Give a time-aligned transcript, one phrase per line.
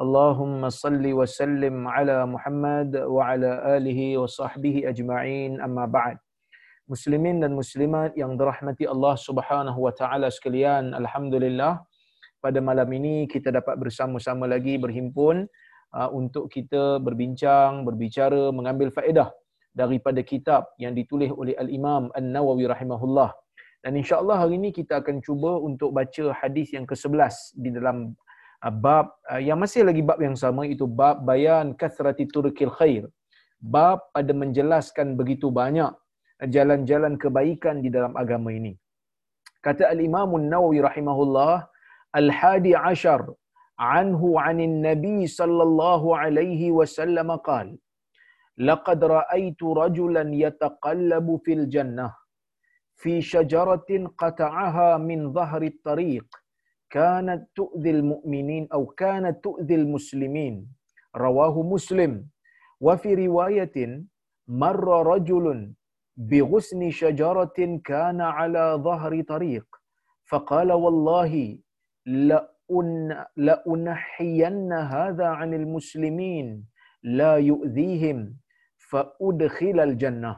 [0.00, 6.16] Allahumma salli wa sallim ala Muhammad wa ala alihi wa sahbihi ajma'in amma ba'd.
[6.88, 11.84] Muslimin dan Muslimat yang dirahmati Allah Subhanahu Wa Taala sekalian, Alhamdulillah
[12.40, 15.44] pada malam ini kita dapat bersama-sama lagi berhimpun
[15.92, 19.28] uh, untuk kita berbincang, berbicara, mengambil faedah
[19.76, 23.36] daripada kitab yang ditulis oleh Al Imam An Nawawi rahimahullah.
[23.84, 27.68] Dan insya Allah hari ini kita akan cuba untuk baca hadis yang ke 11 di
[27.68, 28.16] dalam
[28.85, 33.03] bab uh, yang masih lagi bab yang sama itu bab bayan kathrati turkil khair.
[33.75, 35.91] Bab pada menjelaskan begitu banyak
[36.55, 38.73] jalan-jalan kebaikan di dalam agama ini.
[39.65, 41.65] Kata Al-Imam An-Nawawi rahimahullah,
[42.21, 43.21] Al-Hadi Ashar
[43.81, 47.69] anhu anin Nabi sallallahu alaihi wasallam qal
[48.57, 52.07] لقد رأيت رجلا يتقلب في الجنة
[52.95, 56.27] في شجرة قطعها من ظهر الطريق
[56.90, 60.66] كانت تؤذي المؤمنين أو كانت تؤذي المسلمين.
[61.16, 62.26] رواه مسلم.
[62.80, 64.04] وفي رواية
[64.48, 65.74] مر رجل
[66.16, 69.66] بغصن شجرة كان على ظهر طريق.
[70.30, 71.58] فقال والله
[72.06, 76.64] لأن لأنحين هذا عن المسلمين
[77.02, 78.36] لا يؤذيهم
[78.90, 80.36] فأدخل الجنة.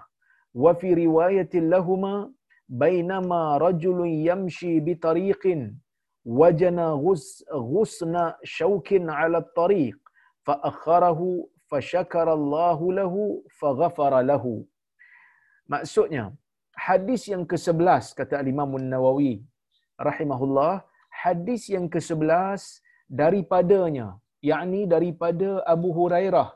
[0.55, 2.33] وفي رواية لهما
[2.69, 5.43] بينما رجل يمشي بطريق
[6.25, 9.99] wajana ghus ghusna shawkin 'ala tariq,
[10.47, 14.55] fa akharahu Allah lahu fa ghafara lahu
[15.73, 16.25] maksudnya
[16.87, 19.41] hadis yang ke-11 kata Imam an-nawawi
[20.09, 20.85] rahimahullah
[21.23, 22.61] hadis yang ke-11
[23.09, 26.49] daripadanya yakni daripada Abu Hurairah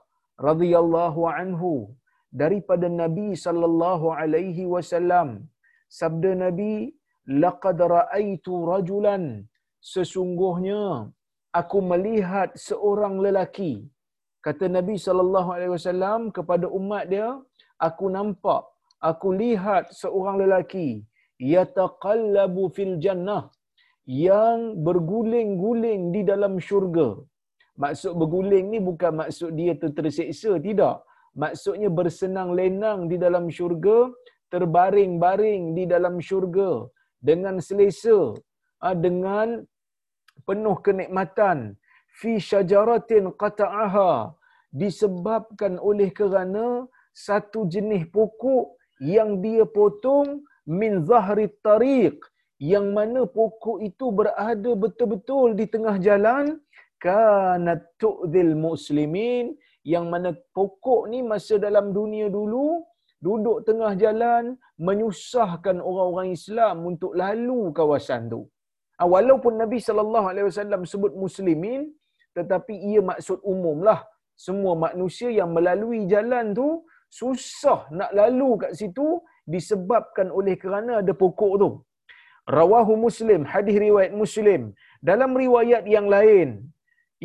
[0.48, 1.72] radhiyallahu anhu
[2.42, 5.48] daripada Nabi sallallahu alaihi wasallam
[6.00, 6.92] sabda Nabi
[7.44, 9.24] laqad ra'aitu rajulan
[9.80, 11.12] sesungguhnya
[11.60, 13.72] aku melihat seorang lelaki
[14.46, 17.28] kata Nabi sallallahu alaihi wasallam kepada umat dia
[17.88, 18.62] aku nampak
[19.10, 20.88] aku lihat seorang lelaki
[21.54, 23.42] yataqallabu fil jannah
[24.06, 27.08] yang berguling-guling di dalam syurga.
[27.82, 31.02] Maksud berguling ni bukan maksud dia tu terseksa, tidak.
[31.36, 34.08] Maksudnya bersenang lenang di dalam syurga,
[34.48, 36.88] terbaring-baring di dalam syurga
[37.20, 38.32] dengan selesa,
[38.80, 39.64] dengan
[40.44, 41.76] penuh kenikmatan.
[42.16, 44.32] Fi syajaratin qata'aha
[44.72, 52.16] disebabkan oleh kerana satu jenis pokok yang dia potong min zahri tariq
[52.56, 56.56] yang mana pokok itu berada betul-betul di tengah jalan
[56.96, 59.52] kanat tu'dhil muslimin
[59.84, 62.80] yang mana pokok ni masa dalam dunia dulu
[63.20, 68.48] duduk tengah jalan menyusahkan orang-orang Islam untuk lalu kawasan tu.
[68.96, 71.80] Walaupun Nabi sallallahu alaihi wasallam sebut muslimin
[72.36, 74.00] tetapi ia maksud umumlah
[74.46, 76.68] semua manusia yang melalui jalan tu
[77.20, 79.06] susah nak lalu kat situ
[79.54, 81.70] disebabkan oleh kerana ada pokok tu.
[82.58, 84.60] Rawahu Muslim, hadis riwayat Muslim.
[85.08, 86.48] Dalam riwayat yang lain,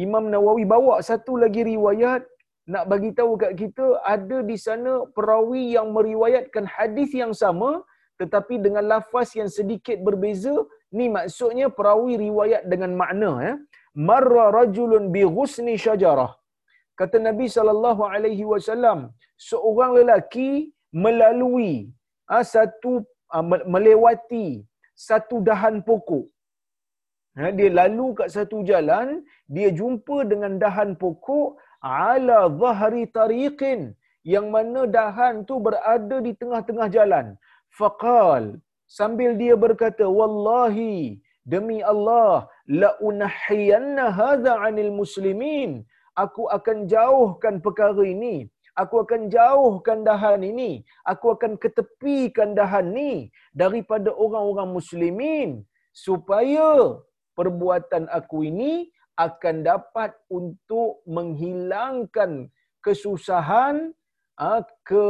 [0.05, 2.25] Imam Nawawi bawa satu lagi riwayat
[2.73, 7.71] nak bagi tahu kat kita ada di sana perawi yang meriwayatkan hadis yang sama
[8.21, 10.53] tetapi dengan lafaz yang sedikit berbeza.
[10.97, 13.53] Ni maksudnya perawi riwayat dengan makna ya.
[14.09, 16.31] Marra rajulun bi ghusni syajarah.
[17.00, 19.00] Kata Nabi sallallahu alaihi wasallam,
[19.50, 20.51] seorang lelaki
[21.03, 21.72] melalui
[22.30, 22.91] ha, satu
[23.31, 23.40] ha,
[23.74, 24.47] melewati
[25.09, 26.25] satu dahan pokok.
[27.40, 29.07] Ha, dia lalu kat satu jalan,
[29.56, 31.47] dia jumpa dengan dahan pokok
[31.81, 33.81] ala zahri tariqin
[34.33, 37.25] yang mana dahan tu berada di tengah-tengah jalan.
[37.80, 38.44] Faqal
[38.97, 40.95] sambil dia berkata, "Wallahi,
[41.53, 42.33] demi Allah,
[42.81, 45.71] la unahiyanna hadza 'anil muslimin."
[46.23, 48.35] Aku akan jauhkan perkara ini
[48.81, 55.49] aku akan jauhkan dahan ini, aku akan ketepikan dahan ini daripada orang-orang muslimin
[55.91, 56.99] supaya
[57.35, 58.88] perbuatan aku ini
[59.19, 62.47] akan dapat untuk menghilangkan
[62.79, 64.00] kesusahan ah,
[64.89, 65.05] ke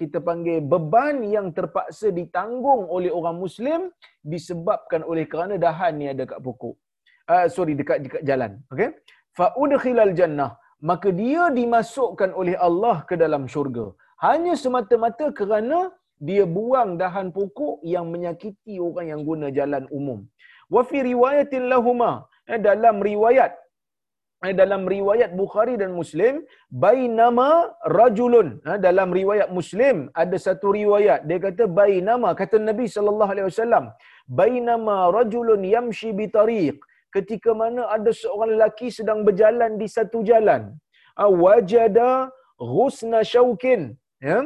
[0.00, 3.80] kita panggil beban yang terpaksa ditanggung oleh orang muslim
[4.22, 6.74] disebabkan oleh kerana dahan ni ada kat pokok.
[7.26, 8.62] Uh, sorry dekat dekat jalan.
[8.70, 8.94] Okey.
[9.34, 10.54] Fa udkhilal jannah
[10.90, 13.86] maka dia dimasukkan oleh Allah ke dalam syurga.
[14.26, 15.78] Hanya semata-mata kerana
[16.28, 20.20] dia buang dahan pokok yang menyakiti orang yang guna jalan umum.
[20.74, 22.12] Wa fi riwayatin lahuma
[22.48, 23.52] eh, dalam riwayat
[24.60, 26.34] dalam riwayat Bukhari dan Muslim
[26.84, 28.48] bainama rajulun.
[28.68, 31.24] Eh, dalam riwayat Muslim ada satu riwayat.
[31.28, 33.84] Dia kata bainama kata Nabi sallallahu alaihi wasallam
[34.40, 36.76] bainama rajulun yamshi bi tariq.
[37.16, 40.76] Ketika mana ada seorang lelaki sedang berjalan di satu jalan
[41.16, 42.10] ah, wajada
[42.60, 43.82] ghusna syaukin
[44.28, 44.38] ya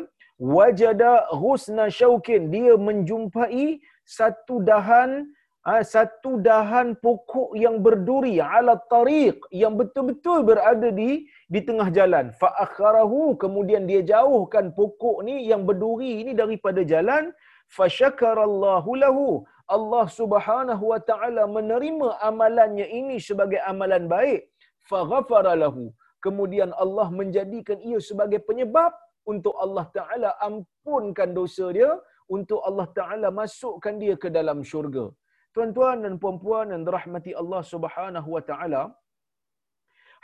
[0.56, 1.12] wajada
[1.42, 3.82] ghusna syaukin dia menjumpai
[4.18, 11.60] satu dahan ah, satu dahan pokok yang berduri ala tariq yang betul-betul berada di di
[11.60, 12.32] tengah jalan.
[12.40, 17.28] Fa akharahu kemudian dia jauhkan pokok ni yang berduri ini daripada jalan.
[17.68, 19.44] Fa syakarallahu lahu.
[19.68, 24.48] Allah Subhanahu wa taala menerima amalannya ini sebagai amalan baik.
[24.88, 25.92] Fa ghafara lahu.
[26.24, 28.96] Kemudian Allah menjadikan ia sebagai penyebab
[29.28, 31.92] untuk Allah taala ampunkan dosa dia
[32.32, 35.12] untuk Allah taala masukkan dia ke dalam syurga
[35.54, 38.82] tuan-tuan dan puan-puan yang dirahmati Allah Subhanahu wa taala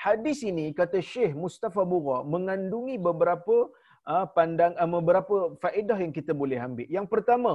[0.07, 3.57] hadis ini kata Syekh Mustafa Bura mengandungi beberapa
[4.13, 6.89] uh, pandang uh, beberapa faedah yang kita boleh ambil.
[6.97, 7.55] Yang pertama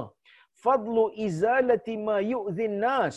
[0.64, 3.16] fadlu izalati ma yu'dhin nas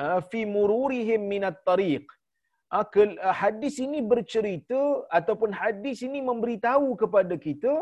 [0.00, 2.04] uh, fi mururihim min at-tariq
[2.72, 4.80] uh, hadis ini bercerita
[5.18, 7.74] ataupun hadis ini memberitahu kepada kita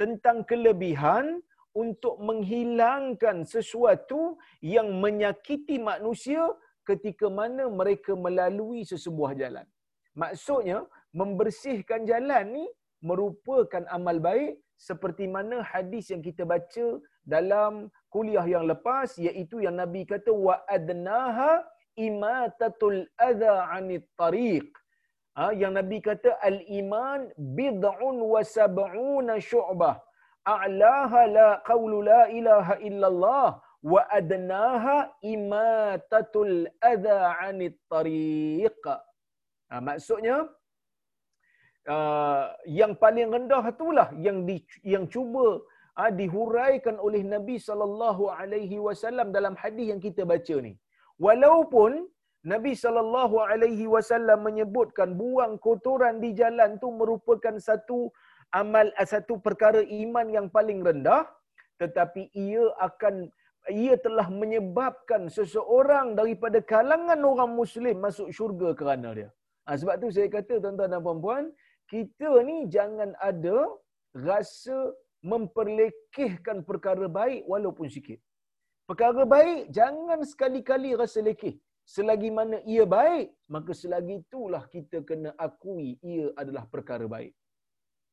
[0.00, 1.26] tentang kelebihan
[1.72, 6.44] untuk menghilangkan sesuatu yang menyakiti manusia
[6.84, 9.66] ketika mana mereka melalui sesebuah jalan.
[10.12, 10.84] Maksudnya,
[11.16, 12.64] membersihkan jalan ni
[13.00, 19.78] merupakan amal baik seperti mana hadis yang kita baca dalam kuliah yang lepas iaitu yang
[19.78, 21.62] Nabi kata wa adnaha
[21.96, 24.66] imatatul adha anit tariq.
[25.32, 29.96] Ha, yang Nabi kata al iman bid'un wa sab'una syu'bah.
[30.42, 38.82] A'laha la qawlu la ilaha illallah wa adnaha imatatul adha anit tariq.
[39.70, 40.36] Ha, maksudnya
[41.94, 45.62] uh, yang paling rendah itulah yang di, yang cuba
[45.98, 50.74] uh, dihuraikan oleh Nabi sallallahu alaihi wasallam dalam hadis yang kita baca ni.
[51.22, 52.10] Walaupun
[52.42, 58.10] Nabi sallallahu alaihi wasallam menyebutkan buang kotoran di jalan tu merupakan satu
[58.60, 61.24] amal satu perkara iman yang paling rendah
[61.82, 63.14] tetapi ia akan
[63.70, 69.28] ia telah menyebabkan seseorang daripada kalangan orang muslim masuk syurga kerana dia.
[69.66, 71.44] Ha, sebab tu saya kata tuan-tuan dan puan-puan,
[71.86, 73.58] kita ni jangan ada
[74.10, 74.78] rasa
[75.22, 78.18] memperlekehkan perkara baik walaupun sikit.
[78.90, 81.54] Perkara baik jangan sekali-kali rasa lekeh.
[81.86, 87.34] Selagi mana ia baik, maka selagi itulah kita kena akui ia adalah perkara baik.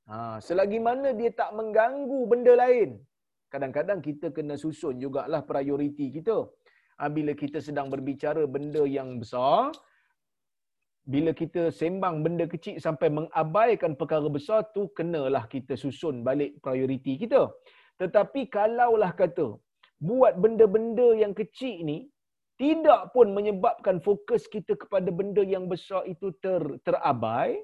[0.09, 2.97] Ha, selagi mana dia tak mengganggu benda lain,
[3.53, 6.37] kadang-kadang kita kena susun jugalah prioriti kita.
[6.97, 9.69] Ha, bila kita sedang berbicara benda yang besar,
[11.13, 17.13] bila kita sembang benda kecil sampai mengabaikan perkara besar tu kenalah kita susun balik prioriti
[17.21, 17.41] kita.
[18.01, 19.47] Tetapi kalaulah kata
[20.09, 21.99] buat benda-benda yang kecil ni
[22.61, 27.61] tidak pun menyebabkan fokus kita kepada benda yang besar itu ter, terabai,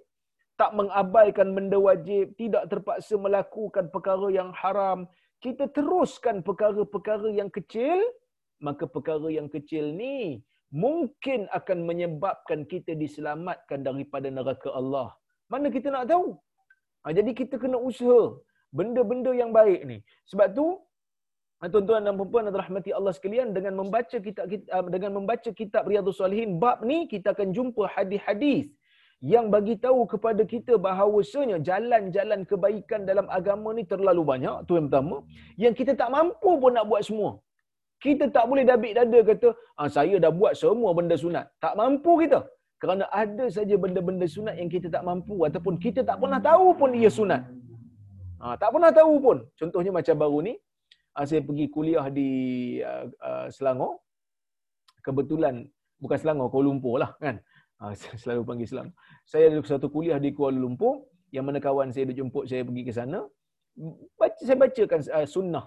[0.55, 5.07] tak mengabaikan benda wajib, tidak terpaksa melakukan perkara yang haram,
[5.43, 7.99] kita teruskan perkara-perkara yang kecil,
[8.63, 15.13] maka perkara yang kecil ni mungkin akan menyebabkan kita diselamatkan daripada neraka Allah.
[15.51, 16.39] Mana kita nak tahu?
[17.05, 18.33] Ha, jadi kita kena usaha
[18.73, 19.97] benda-benda yang baik ni.
[20.31, 20.65] Sebab tu
[21.61, 25.83] ha, tuan-tuan dan puan-puan dan rahmati Allah sekalian dengan membaca kitab ha, dengan membaca kitab
[25.85, 28.73] Riyadhus Salihin bab ni kita akan jumpa hadis-hadis
[29.33, 34.87] yang bagi tahu kepada kita bahawasanya jalan-jalan kebaikan dalam agama ni terlalu banyak tu yang
[34.89, 35.17] pertama
[35.63, 37.31] yang kita tak mampu pun nak buat semua
[38.05, 41.45] kita tak boleh dabik dada kata, ah, saya dah buat semua benda sunat.
[41.63, 42.39] Tak mampu kita.
[42.81, 46.91] Kerana ada saja benda-benda sunat yang kita tak mampu ataupun kita tak pernah tahu pun
[47.01, 47.41] ia sunat.
[48.41, 49.37] Ha, tak pernah tahu pun.
[49.59, 50.53] Contohnya macam baru ni,
[51.17, 52.29] ah, saya pergi kuliah di
[52.83, 54.03] uh, uh, Selangor.
[55.05, 55.55] Kebetulan,
[56.01, 57.39] bukan Selangor, Kuala Lumpur lah kan.
[57.83, 57.91] Ha,
[58.21, 58.95] selalu panggil Selangor.
[59.27, 62.93] Saya ada satu kuliah di Kuala Lumpur, yang mana kawan saya dijemput saya pergi ke
[62.95, 63.19] sana.
[64.19, 65.65] Baca, saya bacakan uh, sunnah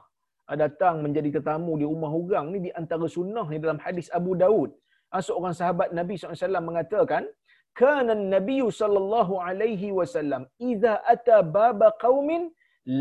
[0.56, 4.72] datang menjadi tetamu di rumah orang ni di antara sunnah ni dalam hadis Abu Daud.
[5.12, 7.28] Ah, seorang sahabat Nabi SAW mengatakan,
[7.76, 12.48] Kana Nabi sallallahu alaihi wasallam idza ata baba qaumin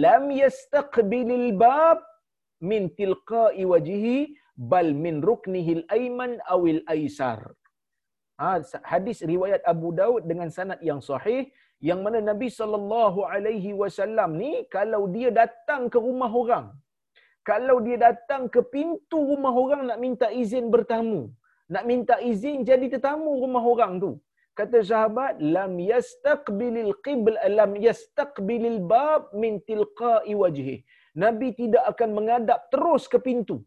[0.03, 2.03] lam yastaqbilil bab
[2.61, 4.35] min tilqa'i wajhihi
[4.71, 7.56] bal min ruknihi al-ayman aw al-aysar.
[8.41, 8.49] Ha,
[8.91, 11.49] hadis riwayat Abu Daud dengan sanad yang sahih
[11.89, 16.67] yang mana Nabi sallallahu alaihi wasallam ni kalau dia datang ke rumah orang
[17.49, 21.21] kalau dia datang ke pintu rumah orang nak minta izin bertamu
[21.75, 24.11] nak minta izin jadi tetamu rumah orang tu
[24.59, 30.77] kata sahabat lam yastaqbilil qibl lam yastaqbilil bab min tilqa'i wajhi.
[31.23, 33.57] Nabi tidak akan menghadap terus ke pintu.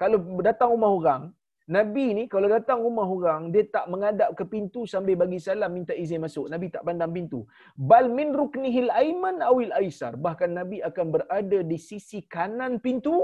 [0.00, 1.22] Kalau datang rumah orang
[1.66, 5.94] Nabi ni kalau datang rumah orang dia tak menghadap ke pintu sambil bagi salam minta
[6.02, 6.46] izin masuk.
[6.52, 7.42] Nabi tak pandang pintu.
[7.74, 10.12] Bal min ruknihil aiman awil aisar.
[10.26, 13.18] Bahkan Nabi akan berada di sisi kanan pintu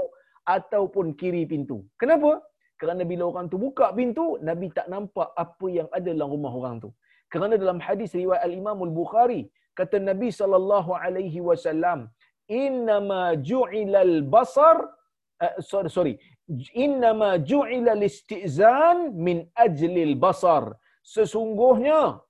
[0.55, 1.87] ataupun kiri pintu.
[2.01, 2.43] Kenapa?
[2.75, 6.75] Kerana bila orang tu buka pintu, Nabi tak nampak apa yang ada dalam rumah orang
[6.83, 6.89] tu.
[7.31, 9.47] Kerana dalam hadis riwayat Al-Imam Al-Bukhari,
[9.79, 12.11] kata Nabi sallallahu alaihi wasallam,
[12.51, 14.77] "Innama ju'ilal basar"
[15.45, 16.13] uh, sorry, sorry.
[16.75, 22.23] "Innama ju'ila listizan min ajlil basar." Sesungguhnya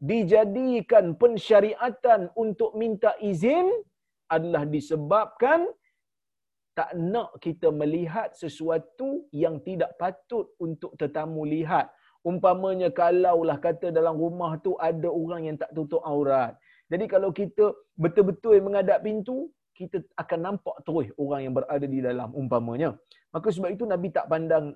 [0.00, 3.68] dijadikan pensyariatan untuk minta izin
[4.30, 5.66] adalah disebabkan
[6.78, 11.90] tak nak kita melihat sesuatu yang tidak patut untuk tetamu lihat.
[12.24, 16.52] Umpamanya kalaulah kata dalam rumah tu ada orang yang tak tutup aurat.
[16.92, 22.28] Jadi kalau kita betul-betul menghadap pintu, kita akan nampak terus orang yang berada di dalam
[22.36, 22.90] umpamanya.
[23.34, 24.74] Maka sebab itu Nabi tak pandang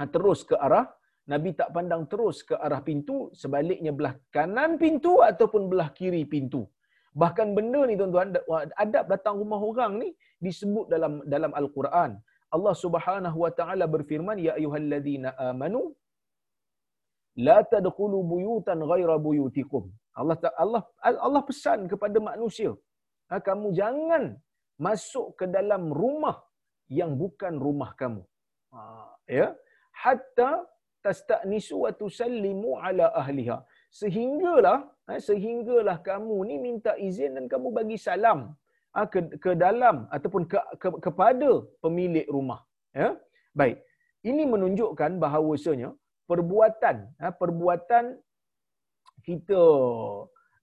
[0.00, 0.86] ah, terus ke arah
[1.32, 6.62] Nabi tak pandang terus ke arah pintu, sebaliknya belah kanan pintu ataupun belah kiri pintu.
[7.22, 8.28] Bahkan benda ni tuan-tuan,
[8.84, 10.08] adab datang rumah orang ni
[10.46, 12.10] disebut dalam dalam Al-Quran.
[12.54, 15.82] Allah Subhanahu wa taala berfirman, "Ya ayyuhalladzina amanu
[17.46, 19.84] la tadkhulu buyutan ghaira buyutikum."
[20.20, 20.82] Allah Allah
[21.26, 22.72] Allah pesan kepada manusia,
[23.30, 24.24] ha, kamu jangan
[24.86, 26.36] masuk ke dalam rumah
[26.88, 28.22] yang bukan rumah kamu.
[28.74, 28.80] Ha,
[29.38, 29.46] ya.
[29.94, 30.50] Hatta
[31.04, 33.58] tasta'nisu wa tusallimu ala ahliha.
[34.00, 38.52] Sehinggalah ha, sehinggalah kamu ni minta izin dan kamu bagi salam
[38.94, 41.50] ha, ke, ke dalam ataupun ke, ke, kepada
[41.84, 42.60] pemilik rumah.
[42.92, 43.16] Ya?
[43.54, 43.78] Baik.
[44.24, 45.92] Ini menunjukkan bahawasanya
[46.30, 48.04] perbuatan ha, perbuatan
[49.24, 49.62] kita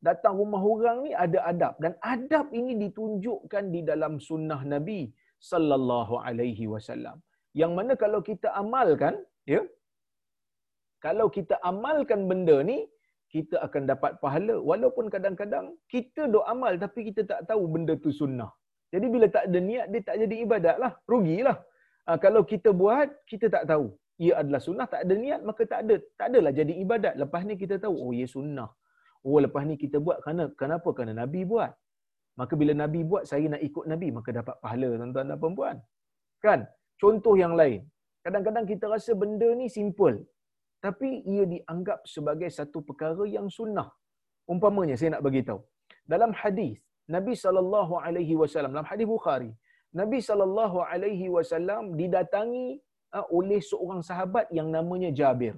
[0.01, 5.05] datang rumah orang ni ada adab dan adab ini ditunjukkan di dalam sunnah Nabi
[5.51, 7.17] sallallahu alaihi wasallam.
[7.61, 9.15] Yang mana kalau kita amalkan,
[9.53, 9.61] ya,
[11.05, 12.79] kalau kita amalkan benda ni,
[13.33, 18.11] kita akan dapat pahala walaupun kadang-kadang kita dok amal tapi kita tak tahu benda tu
[18.21, 18.51] sunnah.
[18.93, 21.57] Jadi bila tak ada niat dia tak jadi ibadat lah, rugilah.
[22.07, 23.85] Ha, kalau kita buat kita tak tahu
[24.25, 27.13] ia adalah sunnah tak ada niat maka tak ada tak adalah jadi ibadat.
[27.23, 28.69] Lepas ni kita tahu oh ia sunnah.
[29.23, 30.89] Oh lepas ni kita buat kerana kenapa?
[30.97, 31.71] Kerana Nabi buat.
[32.41, 35.77] Maka bila Nabi buat saya nak ikut Nabi maka dapat pahala tuan-tuan dan puan
[36.45, 36.59] Kan?
[37.01, 37.81] Contoh yang lain.
[38.25, 40.17] Kadang-kadang kita rasa benda ni simple
[40.85, 43.89] tapi ia dianggap sebagai satu perkara yang sunnah.
[44.53, 45.61] Umpamanya saya nak bagi tahu.
[46.13, 46.73] Dalam hadis
[47.15, 49.51] Nabi sallallahu alaihi wasallam dalam hadis Bukhari,
[50.01, 52.67] Nabi sallallahu alaihi wasallam didatangi
[53.17, 55.55] uh, oleh seorang sahabat yang namanya Jabir.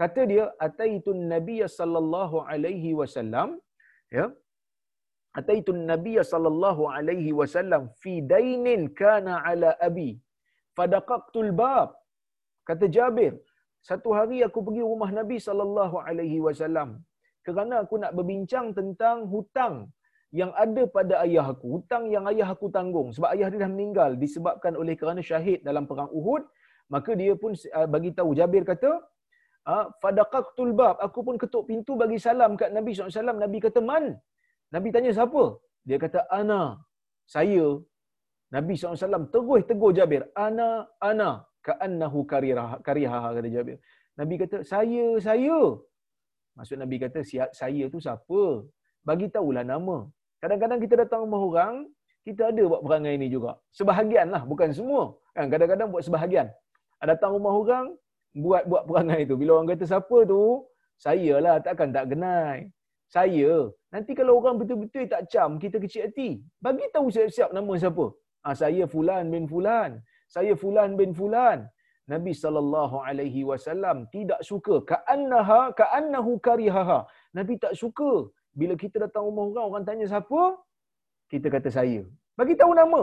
[0.00, 3.48] Kata dia, "Ataitun Nabi sallallahu alaihi wasallam"
[4.18, 4.26] ya.
[5.40, 10.10] "Ataitun Nabi sallallahu alaihi wasallam fi dainin kana ala abi,
[10.78, 11.90] fadaqaqtul bab."
[12.68, 13.32] Kata Jabir,
[13.88, 16.90] satu hari aku pergi rumah Nabi sallallahu alaihi wasallam
[17.46, 19.74] kerana aku nak berbincang tentang hutang
[20.40, 24.10] yang ada pada ayah aku, hutang yang ayah aku tanggung sebab ayah dia dah meninggal
[24.22, 26.42] disebabkan oleh kerana syahid dalam perang Uhud,
[26.94, 28.90] maka dia pun uh, bagi tahu Jabir kata,
[29.72, 33.42] ah, fadaqaqtul bab, aku pun ketuk pintu bagi salam kat Nabi SAW.
[33.44, 34.06] Nabi kata, man?
[34.74, 35.44] Nabi tanya siapa?
[35.86, 36.80] Dia kata, ana.
[37.28, 37.66] Saya.
[38.52, 40.22] Nabi SAW terus tegur Jabir.
[40.36, 41.30] Ana, ana
[41.66, 42.82] ka'annahu kariha
[43.36, 43.78] kata Jabir.
[44.20, 45.60] Nabi kata, "Saya, saya."
[46.56, 47.24] Maksud Nabi kata,
[47.60, 48.42] "Saya tu siapa?"
[49.08, 50.04] Bagi tahulah nama.
[50.42, 51.74] Kadang-kadang kita datang rumah orang,
[52.26, 53.56] kita ada buat perangai ini juga.
[53.78, 55.16] Sebahagian lah, bukan semua.
[55.34, 56.46] Kan kadang-kadang buat sebahagian.
[57.02, 57.86] Datang rumah orang,
[58.36, 59.34] buat buat perangai itu.
[59.40, 60.42] Bila orang kata siapa tu,
[61.00, 62.68] saya lah, takkan tak kenal.
[63.10, 63.72] Saya.
[63.94, 66.30] Nanti kalau orang betul-betul tak cam, kita kecil hati.
[66.64, 68.06] Bagi tahu siap-siap nama siapa.
[68.46, 70.00] Ah, saya Fulan bin Fulan.
[70.34, 71.58] Saya fulan bin fulan.
[72.12, 76.98] Nabi sallallahu alaihi wasallam tidak suka ka'annaha ka'annahu karihaha.
[77.38, 78.12] Nabi tak suka.
[78.60, 80.40] Bila kita datang rumah orang orang tanya siapa?
[81.32, 82.00] Kita kata saya.
[82.38, 83.02] Bagi tahu nama.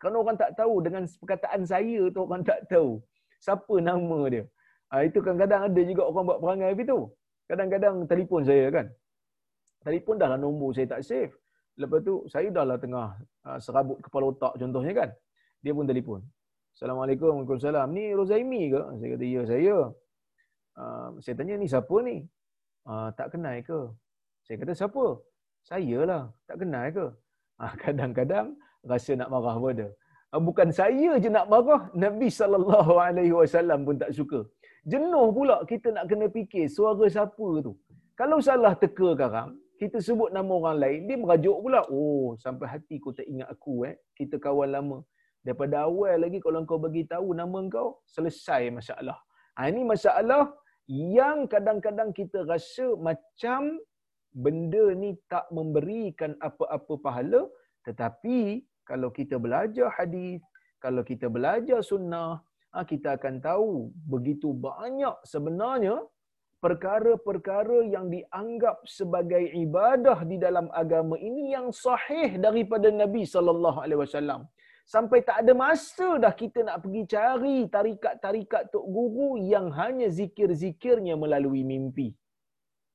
[0.00, 2.90] Kerana orang tak tahu dengan perkataan saya tu orang tak tahu
[3.46, 4.44] siapa nama dia.
[4.92, 6.98] Ha, itu kadang-kadang ada juga orang buat perangai begitu
[7.52, 8.86] kadang-kadang telefon saya kan
[9.86, 11.32] telefon dah lah nombor saya tak save
[11.78, 15.10] lepas tu saya dah lah tengah uh, serabut kepala otak contohnya kan
[15.62, 16.20] dia pun telefon
[16.72, 17.86] Assalamualaikum, Waalaikumsalam.
[17.92, 18.80] Ni Rozaimi ke?
[18.96, 19.76] Saya kata, ya saya.
[20.72, 22.16] Uh, saya tanya, ni siapa ni?
[22.88, 23.80] Uh, tak kenal ke?
[24.48, 25.04] Saya kata, siapa?
[25.68, 26.22] Saya lah.
[26.48, 27.06] Tak kenal ke?
[27.60, 28.56] Ha, kadang-kadang
[28.88, 29.88] rasa nak marah pun ada.
[30.32, 34.40] Ha, bukan saya je nak marah, Nabi SAW pun tak suka.
[34.88, 37.76] Jenuh pula kita nak kena fikir suara siapa tu.
[38.16, 41.82] Kalau salah teka sekarang, kita sebut nama orang lain, dia merajuk pula.
[41.90, 43.98] Oh, sampai hati kau tak ingat aku eh.
[44.14, 44.98] Kita kawan lama.
[45.42, 49.18] Daripada awal lagi kalau kau bagi tahu nama kau, selesai masalah.
[49.58, 50.54] Ha, ini masalah
[50.86, 53.82] yang kadang-kadang kita rasa macam
[54.30, 57.42] benda ni tak memberikan apa-apa pahala.
[57.82, 60.38] Tetapi kalau kita belajar hadis,
[60.78, 62.38] kalau kita belajar sunnah,
[62.70, 66.06] ha, kita akan tahu begitu banyak sebenarnya
[66.62, 74.00] perkara-perkara yang dianggap sebagai ibadah di dalam agama ini yang sahih daripada Nabi sallallahu alaihi
[74.04, 74.46] wasallam.
[74.86, 81.18] Sampai tak ada masa dah kita nak pergi cari tarikat-tarikat tok guru yang hanya zikir-zikirnya
[81.18, 82.14] melalui mimpi.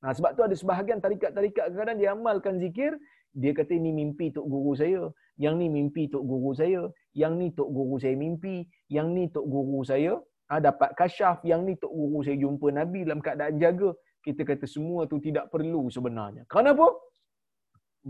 [0.00, 2.92] Nah, sebab tu ada sebahagian tarikat-tarikat kadang-kadang dia amalkan zikir,
[3.36, 7.52] dia kata ini mimpi tok guru saya, yang ni mimpi tok guru saya, yang ni
[7.52, 10.16] tok guru saya mimpi, yang ni tok guru saya
[10.50, 13.90] ha, dapat kasyaf yang ni tok guru saya jumpa Nabi dalam keadaan jaga.
[14.26, 16.42] Kita kata semua tu tidak perlu sebenarnya.
[16.54, 16.86] Kenapa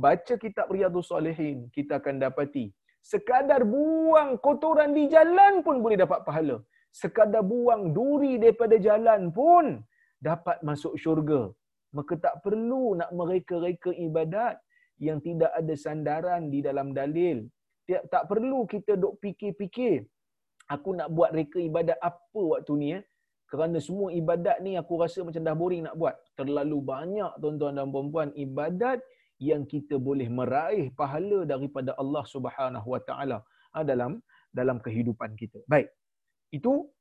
[0.04, 2.66] baca kitab riyadhus salihin kita akan dapati
[3.12, 6.56] sekadar buang kotoran di jalan pun boleh dapat pahala.
[7.00, 9.64] Sekadar buang duri daripada jalan pun
[10.28, 11.42] dapat masuk syurga.
[11.96, 14.56] Maka tak perlu nak mereka-reka ibadat
[15.06, 17.46] yang tidak ada sandaran di dalam dalil.
[18.12, 20.04] Tak perlu kita duk fikir-fikir
[20.74, 23.02] aku nak buat reka ibadat apa waktu ni eh?
[23.48, 26.14] Kerana semua ibadat ni aku rasa macam dah boring nak buat.
[26.36, 29.00] Terlalu banyak tuan-tuan dan puan-puan ibadat
[29.40, 33.38] yang kita boleh meraih pahala daripada Allah Subhanahu Wa Taala
[33.72, 34.20] ha, dalam
[34.52, 35.64] dalam kehidupan kita.
[35.64, 35.88] Baik.
[36.52, 36.92] Itu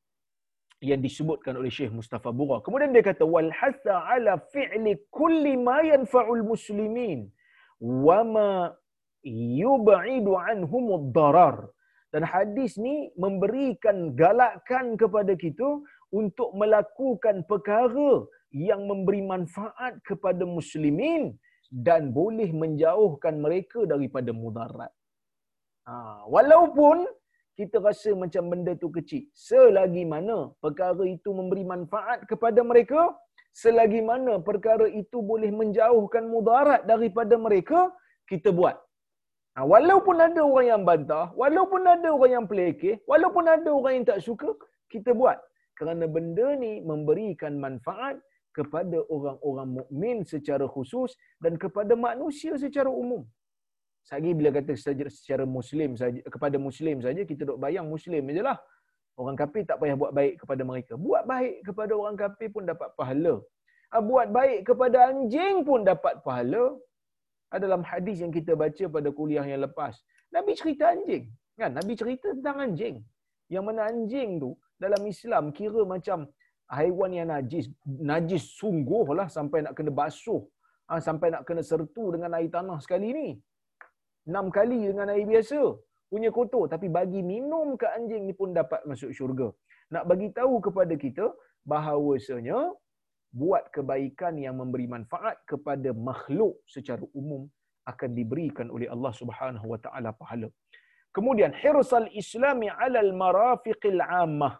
[0.79, 2.61] yang disebutkan oleh Syekh Mustafa Bura.
[2.61, 7.25] Kemudian dia kata wal hasa ala fi'li kulli ma yanfa'ul muslimin
[7.81, 8.49] wa ma
[9.61, 11.73] yub'idu anhum ad-darar.
[12.13, 15.67] Dan hadis ni memberikan galakan kepada kita
[16.11, 18.23] untuk melakukan perkara
[18.55, 21.35] yang memberi manfaat kepada muslimin
[21.67, 24.91] dan boleh menjauhkan mereka daripada mudarat.
[25.83, 27.03] Ha, walaupun
[27.59, 29.27] kita rasa macam benda tu kecil.
[29.33, 33.01] Selagi mana perkara itu memberi manfaat kepada mereka,
[33.51, 37.89] selagi mana perkara itu boleh menjauhkan mudarat daripada mereka,
[38.29, 38.77] kita buat.
[39.57, 44.05] Ha, walaupun ada orang yang bantah, walaupun ada orang yang pelekeh, walaupun ada orang yang
[44.05, 44.53] tak suka,
[44.93, 45.41] kita buat.
[45.73, 48.21] Kerana benda ni memberikan manfaat
[48.53, 51.09] kepada orang-orang mukmin secara khusus
[51.41, 53.25] dan kepada manusia secara umum.
[54.05, 58.57] Sagi bila kata secara muslim saja kepada muslim saja kita dok bayang muslim ajalah.
[59.17, 60.93] Orang kafir tak payah buat baik kepada mereka.
[61.05, 63.35] Buat baik kepada orang kafir pun dapat pahala.
[63.89, 66.77] Ha, buat baik kepada anjing pun dapat pahala
[67.55, 69.95] dalam hadis yang kita baca pada kuliah yang lepas.
[70.35, 71.31] Nabi cerita anjing.
[71.55, 71.71] Kan?
[71.79, 72.95] Nabi cerita tentang anjing.
[73.47, 74.51] Yang mana anjing tu
[74.83, 76.27] dalam Islam kira macam
[76.77, 77.71] haiwan yang najis.
[78.11, 80.43] Najis sungguh lah sampai nak kena basuh.
[80.87, 83.29] Ha, sampai nak kena sertu dengan air tanah sekali ni.
[84.27, 85.59] Enam kali dengan air biasa.
[86.11, 86.67] Punya kotor.
[86.73, 89.47] Tapi bagi minum ke anjing ni pun dapat masuk syurga.
[89.95, 91.25] Nak bagi tahu kepada kita
[91.71, 92.59] bahawasanya
[93.41, 97.41] buat kebaikan yang memberi manfaat kepada makhluk secara umum
[97.91, 100.49] akan diberikan oleh Allah Subhanahu wa taala pahala.
[101.15, 104.53] Kemudian hirsal islami ala al marafiqil ammah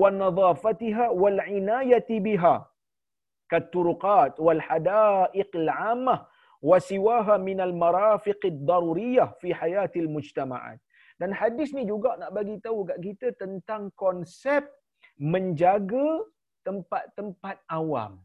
[0.00, 2.56] wa nadhafatiha wal inayati biha
[3.52, 6.18] katuruqat wal hadaiqil ammah
[6.70, 10.80] wa siwaha min al marafiqid daruriyah fi hayatil mujtama'at.
[11.20, 14.62] Dan hadis ni juga nak bagi tahu kat kita tentang konsep
[15.18, 16.08] menjaga
[16.68, 18.20] tempat-tempat awam,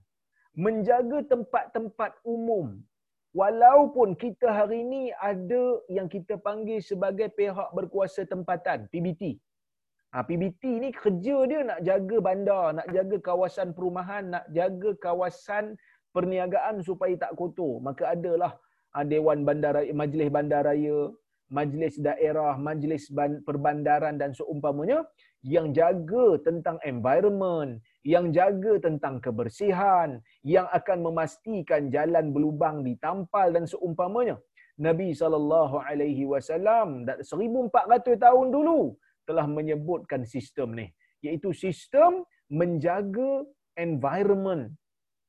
[0.52, 2.84] menjaga tempat-tempat umum.
[3.34, 9.40] Walaupun kita hari ini ada yang kita panggil sebagai pihak berkuasa tempatan, PBT.
[10.14, 15.74] Ha, PBT ni kerja dia nak jaga bandar, nak jaga kawasan perumahan, nak jaga kawasan
[16.14, 17.82] perniagaan supaya tak kotor.
[17.82, 18.54] Maka adalah
[18.94, 21.10] ha, Dewan Bandaraya, Majlis Bandaraya,
[21.50, 23.10] Majlis Daerah, Majlis
[23.42, 25.02] Perbandaran dan seumpamanya
[25.42, 33.63] yang jaga tentang environment, yang jaga tentang kebersihan, yang akan memastikan jalan berlubang ditampal dan
[33.63, 34.38] seumpamanya.
[34.76, 40.88] Nabi sallallahu alaihi wasallam 1400 tahun dulu telah menyebutkan sistem ni,
[41.24, 43.48] iaitu sistem menjaga
[43.80, 44.74] environment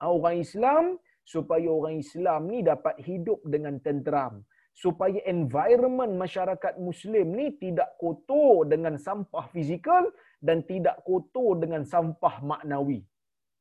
[0.02, 0.84] orang Islam
[1.24, 8.66] supaya orang Islam ni dapat hidup dengan tenteram supaya environment masyarakat muslim ni tidak kotor
[8.66, 10.02] dengan sampah fizikal
[10.46, 13.00] dan tidak kotor dengan sampah maknawi.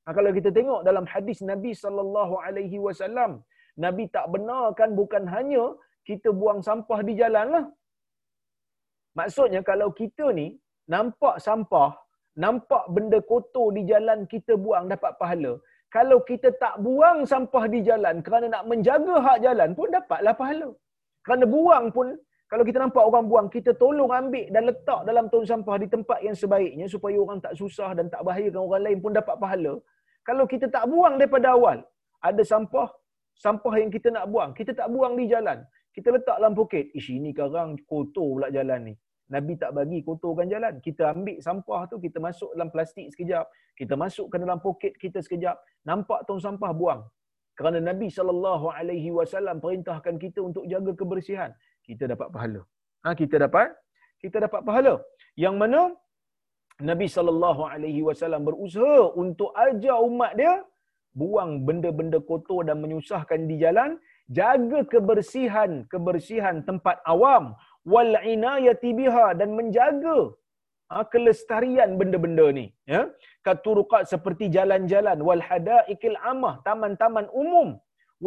[0.04, 3.32] Ha, kalau kita tengok dalam hadis Nabi sallallahu alaihi wasallam
[3.86, 5.64] Nabi tak benarkan bukan hanya
[6.10, 7.66] kita buang sampah di jalan lah.
[9.20, 10.48] Maksudnya kalau kita ni
[10.94, 11.92] nampak sampah,
[12.44, 15.54] nampak benda kotor di jalan kita buang dapat pahala.
[15.96, 20.70] Kalau kita tak buang sampah di jalan kerana nak menjaga hak jalan pun dapatlah pahala.
[21.26, 22.08] Kerana buang pun
[22.52, 26.20] kalau kita nampak orang buang, kita tolong ambil dan letak dalam tong sampah di tempat
[26.22, 29.74] yang sebaiknya supaya orang tak susah dan tak bahayakan orang lain pun dapat pahala.
[30.28, 31.82] Kalau kita tak buang daripada awal,
[32.22, 32.88] ada sampah,
[33.36, 35.66] sampah yang kita nak buang, kita tak buang di jalan.
[35.94, 36.90] Kita letak dalam poket.
[36.98, 38.94] Ish, ini sekarang kotor pula jalan ni.
[39.30, 40.82] Nabi tak bagi kotorkan jalan.
[40.82, 43.46] Kita ambil sampah tu, kita masuk dalam plastik sekejap.
[43.78, 45.58] Kita masuk ke dalam poket kita sekejap.
[45.86, 47.02] Nampak tong sampah buang.
[47.54, 51.54] Kerana Nabi SAW perintahkan kita untuk jaga kebersihan
[51.88, 52.62] kita dapat pahala.
[53.04, 53.70] Ha, kita dapat
[54.24, 54.96] kita dapat pahala.
[55.44, 55.82] Yang mana
[56.90, 60.54] Nabi sallallahu alaihi wasallam berusaha untuk ajar umat dia
[61.22, 63.92] buang benda-benda kotor dan menyusahkan di jalan,
[64.40, 67.46] jaga kebersihan, kebersihan tempat awam
[67.94, 70.18] wal inayati biha dan menjaga
[70.90, 73.02] ha, kelestarian benda-benda ni, ya.
[73.48, 77.70] Katuruqat seperti jalan-jalan wal hadaikil amah, taman-taman umum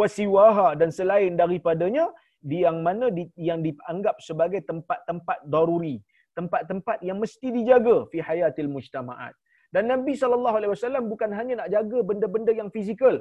[0.01, 2.07] wasiwaha dan selain daripadanya
[2.51, 5.97] di yang mana di, yang dianggap sebagai tempat-tempat daruri,
[6.39, 9.35] tempat-tempat yang mesti dijaga fi hayatil mujtamaat.
[9.75, 13.17] Dan Nabi sallallahu alaihi wasallam bukan hanya nak jaga benda-benda yang fizikal,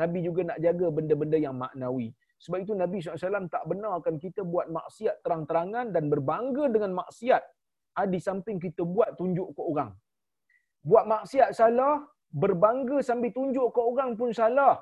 [0.00, 2.10] Nabi juga nak jaga benda-benda yang maknawi.
[2.44, 7.40] Sebab itu Nabi SAW tak benarkan kita buat maksiat terang-terangan dan berbangga dengan maksiat.
[7.96, 9.90] Ah, di samping kita buat tunjuk ke orang.
[10.84, 12.04] Buat maksiat salah,
[12.42, 14.76] berbangga sambil tunjuk ke orang pun salah.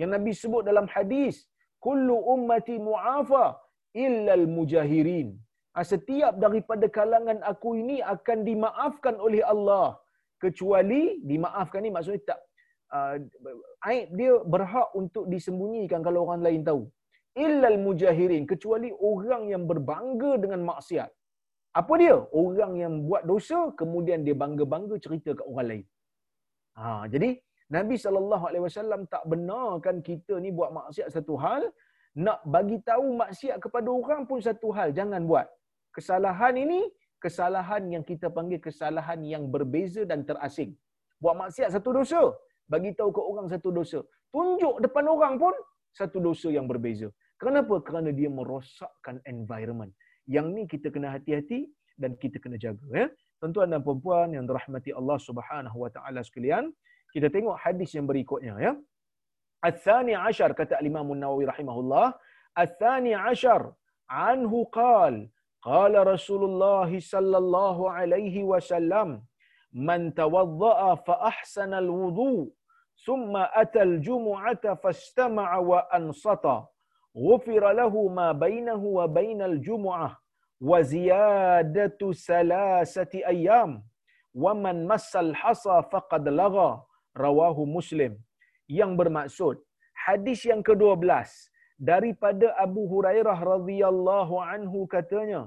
[0.00, 1.44] Yang Nabi sebut dalam hadis,
[1.86, 3.44] kullu ummati mu'afa
[4.04, 5.28] illal mujahirin.
[5.78, 9.88] Ah, setiap daripada kalangan aku ini akan dimaafkan oleh Allah.
[10.44, 12.40] Kecuali dimaafkan ni maksudnya tak
[12.94, 13.16] uh,
[13.90, 16.82] aib dia berhak untuk disembunyikan kalau orang lain tahu.
[17.44, 21.10] Illal mujahirin kecuali orang yang berbangga dengan maksiat.
[21.80, 22.16] Apa dia?
[22.42, 25.84] Orang yang buat dosa kemudian dia bangga-bangga cerita ke orang lain.
[26.78, 27.30] Ha jadi
[27.76, 31.62] Nabi sallallahu alaihi wasallam tak benarkan kita ni buat maksiat satu hal,
[32.16, 35.46] nak bagi tahu maksiat kepada orang pun satu hal, jangan buat.
[35.96, 36.80] Kesalahan ini
[37.24, 40.72] kesalahan yang kita panggil kesalahan yang berbeza dan terasing.
[41.22, 42.22] Buat maksiat satu dosa,
[42.72, 44.00] bagi tahu ke orang satu dosa.
[44.32, 45.54] Tunjuk depan orang pun
[45.92, 47.08] satu dosa yang berbeza.
[47.42, 47.74] Kenapa?
[47.86, 49.92] Kerana dia merosakkan environment.
[50.28, 53.06] Yang ni kita kena hati-hati dan kita kena jaga ya.
[53.38, 56.74] Tuan-tuan dan puan-puan yang dirahmati Allah Subhanahu wa taala sekalian,
[57.18, 58.72] kita tengok hadis yang berikutnya ya.
[59.68, 62.14] Al-thani ashar kata Imam Nawawi rahimahullah,
[62.54, 63.74] Al-thani ashar
[64.06, 65.26] anhu qal
[65.66, 69.08] qala Rasulullah sallallahu alaihi wasallam
[69.74, 72.54] man tawaddaa fa ahsana al-wudu
[73.04, 76.70] thumma ata al-jum'ata fastama'a wa ansata
[77.26, 80.14] ghufira lahu ma bainahu wa bainal jum'ah
[80.70, 83.82] wa ziyadatu salasati ayyam
[84.34, 84.86] wa man
[87.26, 88.12] rawahu muslim
[88.78, 89.56] yang bermaksud
[90.06, 91.30] hadis yang ke-12
[91.90, 95.42] daripada Abu Hurairah radhiyallahu anhu katanya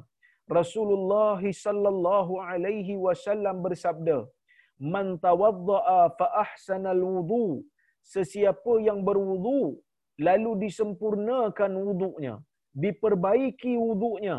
[0.59, 4.17] Rasulullah sallallahu alaihi wasallam bersabda
[4.93, 7.45] man tawaddaa fa ahsanal wudu.
[8.13, 9.77] Sesiapa yang berwudu
[10.27, 12.33] lalu disempurnakan wuduknya
[12.83, 14.37] diperbaiki wuduknya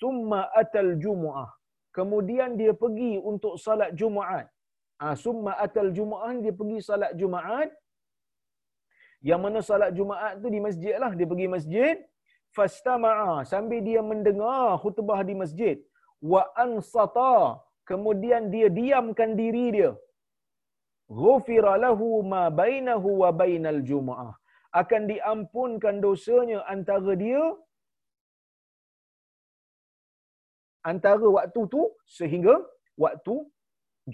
[0.00, 1.50] summa atal jumuah.
[1.96, 4.46] Kemudian dia pergi untuk salat jumaat
[5.06, 7.70] ah summa atal jumuah dia pergi salat jumaat
[9.28, 11.12] yang mana salat Jumaat tu di masjid lah.
[11.18, 11.96] Dia pergi masjid.
[12.56, 13.34] Fastama'a.
[13.52, 15.76] Sambil dia mendengar khutbah di masjid.
[16.32, 17.36] Wa ansata.
[17.90, 19.90] Kemudian dia diamkan diri dia.
[21.20, 24.32] Ghufira lahu ma bainahu wa bainal Juma'ah.
[24.80, 27.42] Akan diampunkan dosanya antara dia
[30.92, 31.82] antara waktu tu
[32.18, 32.54] sehingga
[33.04, 33.34] waktu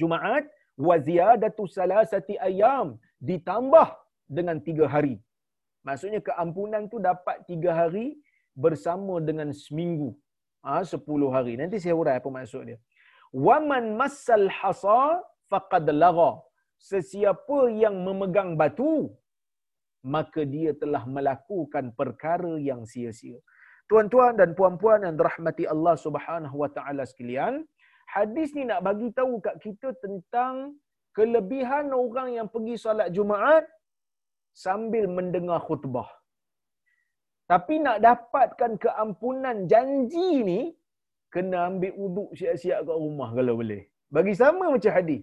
[0.01, 0.45] Jumaat
[0.87, 2.97] wa ziyadatu salasati ayam
[3.31, 3.89] ditambah
[4.37, 5.15] dengan tiga hari.
[5.87, 8.07] Maksudnya keampunan tu dapat tiga hari
[8.65, 10.11] bersama dengan seminggu.
[10.65, 11.57] Ha, sepuluh hari.
[11.61, 12.79] Nanti saya urai apa maksud dia.
[13.47, 16.33] Waman masal hasa faqad lagha.
[16.91, 18.93] Sesiapa yang memegang batu
[20.15, 23.37] maka dia telah melakukan perkara yang sia-sia.
[23.91, 27.67] Tuan-tuan dan puan-puan yang dirahmati Allah Subhanahu wa taala sekalian,
[28.15, 30.55] hadis ni nak bagi tahu kat kita tentang
[31.17, 33.65] kelebihan orang yang pergi solat Jumaat
[34.65, 36.09] sambil mendengar khutbah.
[37.51, 40.61] Tapi nak dapatkan keampunan janji ni,
[41.35, 43.83] kena ambil uduk siap-siap kat rumah kalau boleh.
[44.17, 45.23] Bagi sama macam hadis.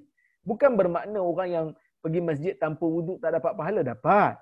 [0.50, 1.68] Bukan bermakna orang yang
[2.04, 4.34] pergi masjid tanpa uduk tak dapat pahala, dapat.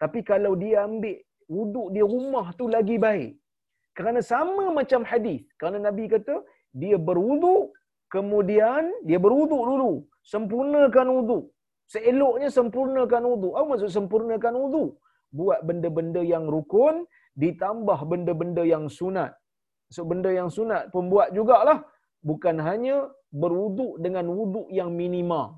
[0.00, 1.16] Tapi kalau dia ambil
[1.56, 3.32] wuduk di rumah tu lagi baik.
[3.96, 5.40] Kerana sama macam hadis.
[5.60, 6.40] Kerana Nabi kata,
[6.72, 7.76] dia berwuduk,
[8.14, 9.92] kemudian dia berwuduk dulu.
[10.32, 11.44] Sempurnakan wuduk.
[11.94, 13.52] Seeloknya sempurnakan wuduk.
[13.56, 14.90] Apa maksud sempurnakan wuduk?
[15.38, 17.06] Buat benda-benda yang rukun,
[17.38, 19.32] ditambah benda-benda yang sunat.
[19.94, 21.78] So benda yang sunat pun buat jugalah.
[22.22, 22.96] Bukan hanya
[23.32, 25.56] berwuduk dengan wuduk yang minima.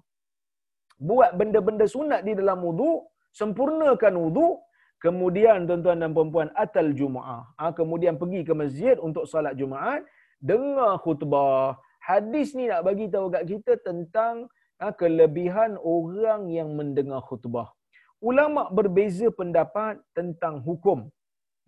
[0.96, 4.54] Buat benda-benda sunat di dalam wuduk, sempurnakan wuduk,
[5.02, 7.44] kemudian tuan-tuan dan puan-puan atal Jumaat.
[7.58, 10.06] Ha, kemudian pergi ke masjid untuk salat Jumaat,
[10.38, 11.74] dengar khutbah.
[12.02, 14.50] Hadis ni nak bagi tahu kat kita tentang
[14.82, 17.70] ha, kelebihan orang yang mendengar khutbah.
[18.18, 21.06] Ulama berbeza pendapat tentang hukum.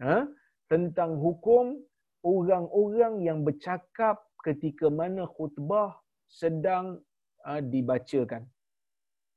[0.02, 0.26] Ha?
[0.66, 1.78] Tentang hukum
[2.26, 6.98] orang-orang yang bercakap ketika mana khutbah sedang
[7.46, 8.42] ha, dibacakan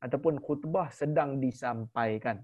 [0.02, 2.42] ataupun khutbah sedang disampaikan.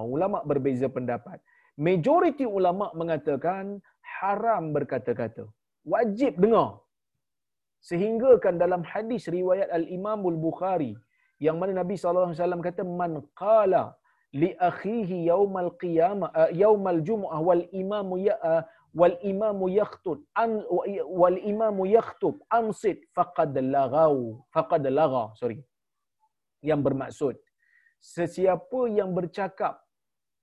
[0.00, 1.38] Ulama berbeza pendapat.
[1.78, 5.44] Majoriti ulama mengatakan haram berkata-kata.
[5.86, 6.82] Wajib dengar.
[7.78, 10.92] Sehingga kan dalam hadis riwayat Al-Imam Al-Bukhari
[11.46, 12.34] yang mana Nabi SAW
[12.68, 13.94] kata man qala
[14.34, 18.62] li akhihi yaumal qiyamah uh, yaumal jumu'ah wal imamu ya uh,
[19.00, 20.50] wal imamu yakhtub an
[21.20, 25.58] wal imamu yakhtub ansit faqad lagau faqad laga sorry
[26.70, 27.36] yang bermaksud
[28.14, 29.74] sesiapa yang bercakap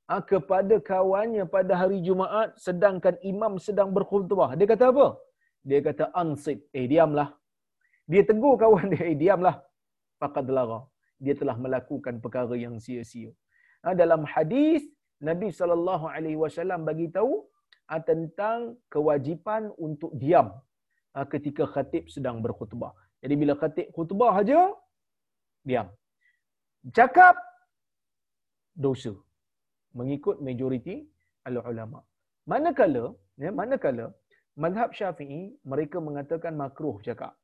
[0.10, 5.08] ha, kepada kawannya pada hari Jumaat sedangkan imam sedang berkhutbah dia kata apa
[5.70, 7.30] dia kata ansit eh diamlah.
[8.12, 9.56] Dia tegur kawan dia eh diamlah.
[10.22, 10.80] Faqad laga.
[11.24, 13.32] Dia telah melakukan perkara yang sia-sia.
[13.84, 14.82] Ha, dalam hadis
[15.30, 17.34] Nabi sallallahu alaihi wasallam bagi tahu
[17.90, 20.48] ha, tentang kewajipan untuk diam
[21.16, 22.94] ha, ketika khatib sedang berkhutbah.
[23.24, 24.62] Jadi bila khatib khutbah aja
[25.70, 25.90] diam.
[26.98, 27.36] Cakap
[28.86, 29.14] dosa.
[29.98, 30.96] Mengikut majoriti
[31.48, 32.00] al-ulama.
[32.52, 33.06] Manakala,
[33.44, 34.06] ya, manakala
[34.60, 37.36] mazhab Syafi'i mereka mengatakan makruh cakap.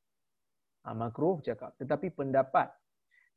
[0.83, 1.77] Ha, makruh cakap.
[1.77, 2.71] Tetapi pendapat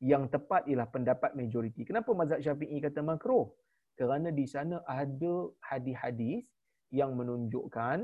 [0.01, 1.85] yang tepat ialah pendapat majoriti.
[1.87, 3.51] Kenapa mazhab Syafi'i kata makruh?
[3.95, 6.43] Kerana di sana ada hadis-hadis
[6.91, 7.97] yang menunjukkan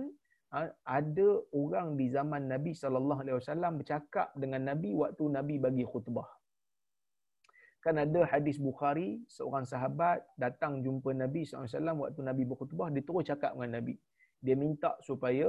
[0.52, 5.84] ha, ada orang di zaman Nabi sallallahu alaihi wasallam bercakap dengan Nabi waktu Nabi bagi
[5.88, 6.28] khutbah
[7.82, 13.26] kan ada hadis Bukhari seorang sahabat datang jumpa Nabi SAW waktu Nabi berkhutbah dia terus
[13.26, 13.98] cakap dengan Nabi
[14.46, 15.48] dia minta supaya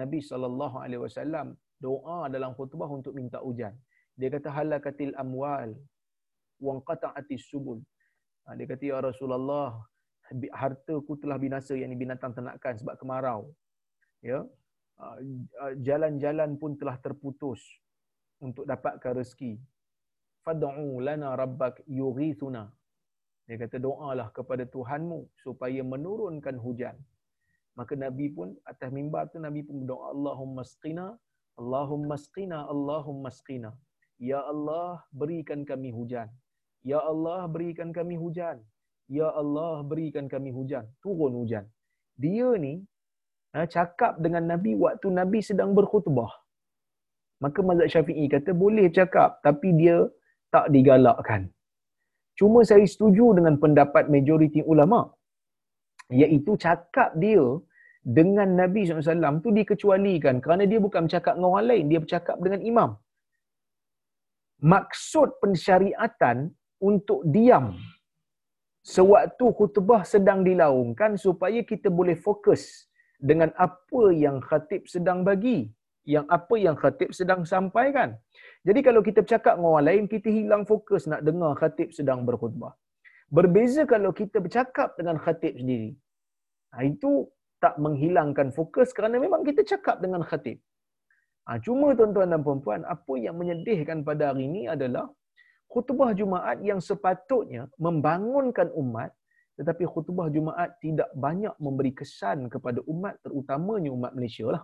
[0.00, 3.74] Nabi SAW doa dalam khutbah untuk minta hujan.
[4.18, 5.70] Dia kata halakatil amwal
[6.62, 7.82] wang qata'atis subul
[8.46, 9.74] ha, dia kata ya Rasulullah
[10.54, 13.40] harta ku telah binasa yang binatang ternakan sebab kemarau.
[14.22, 14.40] Ya?
[15.00, 15.18] Ha,
[15.88, 17.60] jalan-jalan pun telah terputus
[18.38, 19.58] untuk dapatkan rezeki.
[20.44, 22.68] Fad'u lana rabbak yughithuna
[23.44, 26.96] dia kata doalah kepada Tuhanmu supaya menurunkan hujan
[27.78, 31.06] maka nabi pun atas mimbar tu nabi pun berdoa Allahumma sqina
[31.60, 33.70] Allahumma sqina Allahumma sqina
[34.30, 36.28] ya Allah berikan kami hujan.
[36.90, 38.56] Ya Allah berikan kami hujan.
[39.16, 40.84] Ya Allah berikan kami hujan.
[41.04, 41.64] Turun hujan.
[42.24, 42.74] Dia ni
[43.54, 46.32] ha, cakap dengan nabi waktu nabi sedang berkhutbah.
[47.42, 49.96] Maka mazhab Syafi'i kata boleh cakap tapi dia
[50.54, 51.50] tak digalakkan.
[52.38, 55.00] Cuma saya setuju dengan pendapat majoriti ulama
[56.12, 57.40] iaitu cakap dia
[58.04, 62.60] dengan Nabi SAW tu dikecualikan kerana dia bukan bercakap dengan orang lain, dia bercakap dengan
[62.60, 62.90] imam.
[64.60, 67.76] Maksud pensyariatan untuk diam
[68.84, 75.72] sewaktu khutbah sedang dilaungkan supaya kita boleh fokus dengan apa yang khatib sedang bagi,
[76.04, 78.20] yang apa yang khatib sedang sampaikan.
[78.68, 82.76] Jadi kalau kita bercakap dengan orang lain, kita hilang fokus nak dengar khatib sedang berkhutbah.
[83.32, 85.96] Berbeza kalau kita bercakap dengan khatib sendiri.
[86.74, 87.28] Ha, itu
[87.62, 90.60] tak menghilangkan fokus kerana memang kita cakap dengan khatib.
[91.48, 95.08] Ha, cuma tuan-tuan dan puan-puan, apa yang menyedihkan pada hari ini adalah
[95.68, 99.12] khutbah Jumaat yang sepatutnya membangunkan umat
[99.54, 104.62] tetapi khutbah Jumaat tidak banyak memberi kesan kepada umat terutamanya umat Malaysia lah.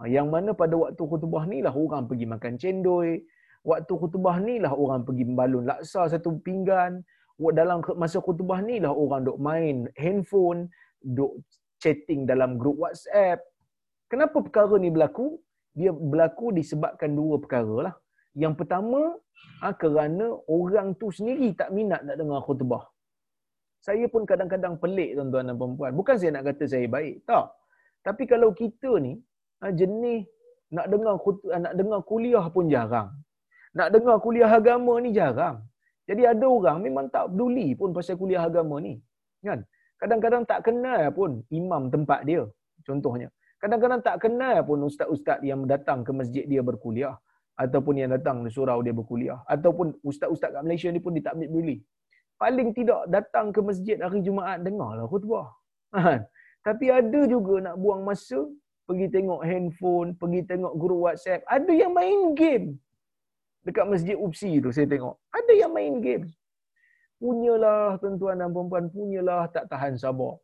[0.00, 3.20] Ha, yang mana pada waktu khutbah ni lah orang pergi makan cendol.
[3.60, 7.04] Waktu khutbah ni lah orang pergi membalun laksa satu pinggan.
[7.40, 10.68] Dalam masa khutbah ni lah orang duk main handphone,
[11.00, 11.40] duk
[11.80, 13.40] chatting dalam grup WhatsApp.
[14.12, 15.40] Kenapa perkara ni berlaku?
[15.72, 17.94] Dia berlaku disebabkan dua perkara lah.
[18.36, 19.16] Yang pertama,
[19.64, 22.84] ha, kerana orang tu sendiri tak minat nak dengar khutbah.
[23.80, 25.92] Saya pun kadang-kadang pelik tuan-tuan dan perempuan.
[25.96, 27.24] Bukan saya nak kata saya baik.
[27.24, 27.48] Tak.
[28.04, 29.16] Tapi kalau kita ni,
[29.60, 30.24] Ha, jenis
[30.72, 31.14] nak dengar
[31.64, 33.12] nak dengar kuliah pun jarang.
[33.76, 35.60] Nak dengar kuliah agama ni jarang.
[36.10, 38.94] Jadi ada orang memang tak peduli pun pasal kuliah agama ni.
[39.46, 39.62] Kan?
[40.02, 42.42] Kadang-kadang tak kenal pun imam tempat dia.
[42.88, 43.28] Contohnya.
[43.62, 47.14] Kadang-kadang tak kenal pun ustaz-ustaz yang datang ke masjid dia berkuliah.
[47.54, 49.38] Ataupun yang datang di surau dia berkuliah.
[49.54, 51.76] Ataupun ustaz-ustaz kat Malaysia ni pun dia tak ambil beli.
[52.42, 55.48] Paling tidak datang ke masjid hari Jumaat dengarlah khutbah.
[55.94, 56.26] Kan?
[56.66, 58.40] Tapi ada juga nak buang masa,
[58.88, 61.44] pergi tengok handphone, pergi tengok guru WhatsApp.
[61.46, 62.66] Ada yang main game.
[63.66, 65.16] Dekat masjid UPSI tu saya tengok.
[65.38, 66.24] Ada yang main game.
[67.20, 70.40] Punyalah tuan-tuan dan puan punyalah tak tahan sabar.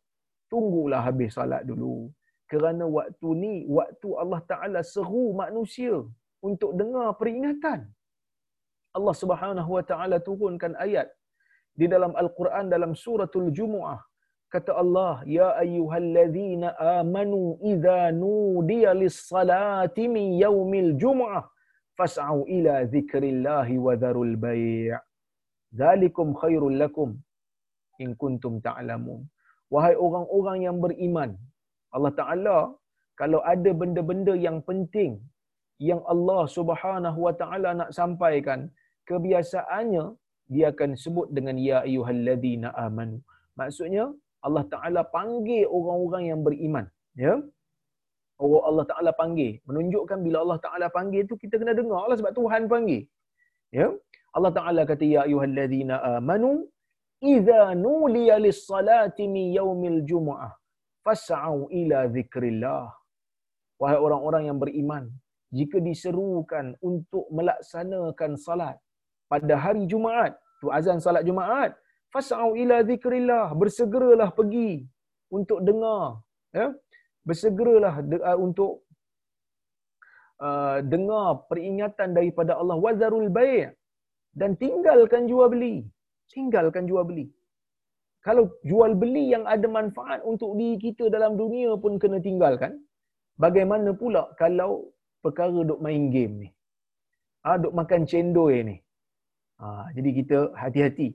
[0.53, 2.13] Tunggulah habis salat dulu.
[2.47, 6.05] Kerana waktu ni, waktu Allah Ta'ala seru manusia
[6.39, 7.89] untuk dengar peringatan.
[8.93, 11.09] Allah Subhanahu Wa Ta'ala turunkan ayat
[11.75, 13.99] di dalam Al-Quran dalam suratul Jumu'ah.
[14.47, 21.56] Kata Allah, Ya ayyuhalladzina amanu idha nudiya lissalati min yawmil Jumu'ah
[21.99, 24.93] fas'au ila zikrillahi wa dharul bay'
[25.79, 27.09] Zalikum khairul lakum
[28.03, 29.21] in kuntum ta'lamun.
[29.73, 31.31] Wahai orang-orang yang beriman,
[31.95, 32.57] Allah Ta'ala
[33.21, 35.11] kalau ada benda-benda yang penting
[35.89, 38.59] yang Allah Subhanahu Wa Ta'ala nak sampaikan,
[39.09, 40.05] kebiasaannya
[40.53, 43.17] dia akan sebut dengan ya ayyuhalladzina amanu.
[43.59, 44.05] Maksudnya
[44.45, 46.85] Allah Taala panggil orang-orang yang beriman,
[47.25, 47.33] ya.
[48.37, 52.33] Orang Allah Taala panggil, menunjukkan bila Allah Taala panggil tu kita kena dengar lah sebab
[52.39, 53.01] Tuhan panggil.
[53.73, 53.87] Ya.
[54.37, 56.51] Allah Taala kata ya ayyuhalladzina amanu
[57.33, 60.53] idza nuliya lis-salati min yaumil jumu'ah
[61.07, 62.85] fas'au ila zikrillah.
[63.81, 65.03] Wahai orang-orang yang beriman,
[65.57, 68.75] jika diserukan untuk melaksanakan salat
[69.31, 71.71] pada hari Jumaat, tu azan salat Jumaat,
[72.13, 74.71] fas'au ila zikrillah, bersegeralah pergi
[75.37, 76.19] untuk dengar,
[76.51, 76.67] ya.
[77.27, 78.71] Bersegeralah de- uh, untuk
[80.47, 83.67] uh, dengar peringatan daripada Allah wazarul bai'
[84.39, 85.75] dan tinggalkan jual beli.
[86.33, 87.25] Tinggalkan jual beli.
[88.27, 92.73] Kalau jual beli yang ada manfaat untuk diri kita dalam dunia pun kena tinggalkan,
[93.43, 94.71] bagaimana pula kalau
[95.23, 96.49] perkara duk main game ni?
[97.47, 98.75] Ah, duk makan cendol ni.
[99.61, 101.09] Ha, jadi kita hati-hati.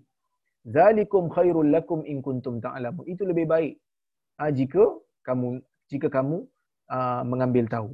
[0.75, 3.05] Zalikum khairul lakum in kuntum ta'lamun.
[3.13, 3.75] Itu lebih baik.
[4.39, 4.85] Ha, jika
[5.29, 5.49] kamu
[5.93, 6.37] jika kamu
[6.97, 7.91] uh, mengambil tahu.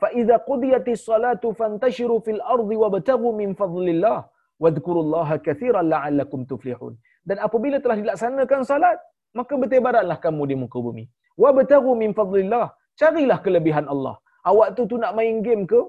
[0.00, 4.18] Fa idza qudiyatis salatu fantashiru fil ardi wabtaghu min fadlillah
[4.62, 6.94] wadhkurullaha katsiran la'allakum tuflihun.
[7.28, 8.98] Dan apabila telah dilaksanakan salat,
[9.38, 11.04] maka bertebaranlah kamu di muka bumi.
[11.44, 12.66] Wabtaghu min fadlillah.
[13.00, 14.14] Carilah kelebihan Allah.
[14.44, 15.80] Ah, waktu tu nak main game ke?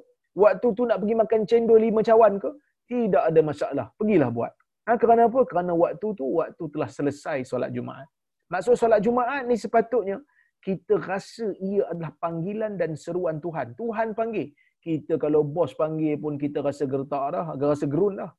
[0.43, 2.49] Waktu tu nak pergi makan cendol lima cawan ke?
[2.91, 3.85] Tidak ada masalah.
[3.99, 4.51] Pergilah buat.
[4.87, 5.41] Ha, kerana apa?
[5.49, 8.07] Kerana waktu tu, waktu telah selesai solat Jumaat.
[8.51, 10.17] Maksud solat Jumaat ni sepatutnya,
[10.61, 13.73] kita rasa ia adalah panggilan dan seruan Tuhan.
[13.73, 14.53] Tuhan panggil.
[14.81, 18.31] Kita kalau bos panggil pun kita rasa gertak dah, rasa gerun dah.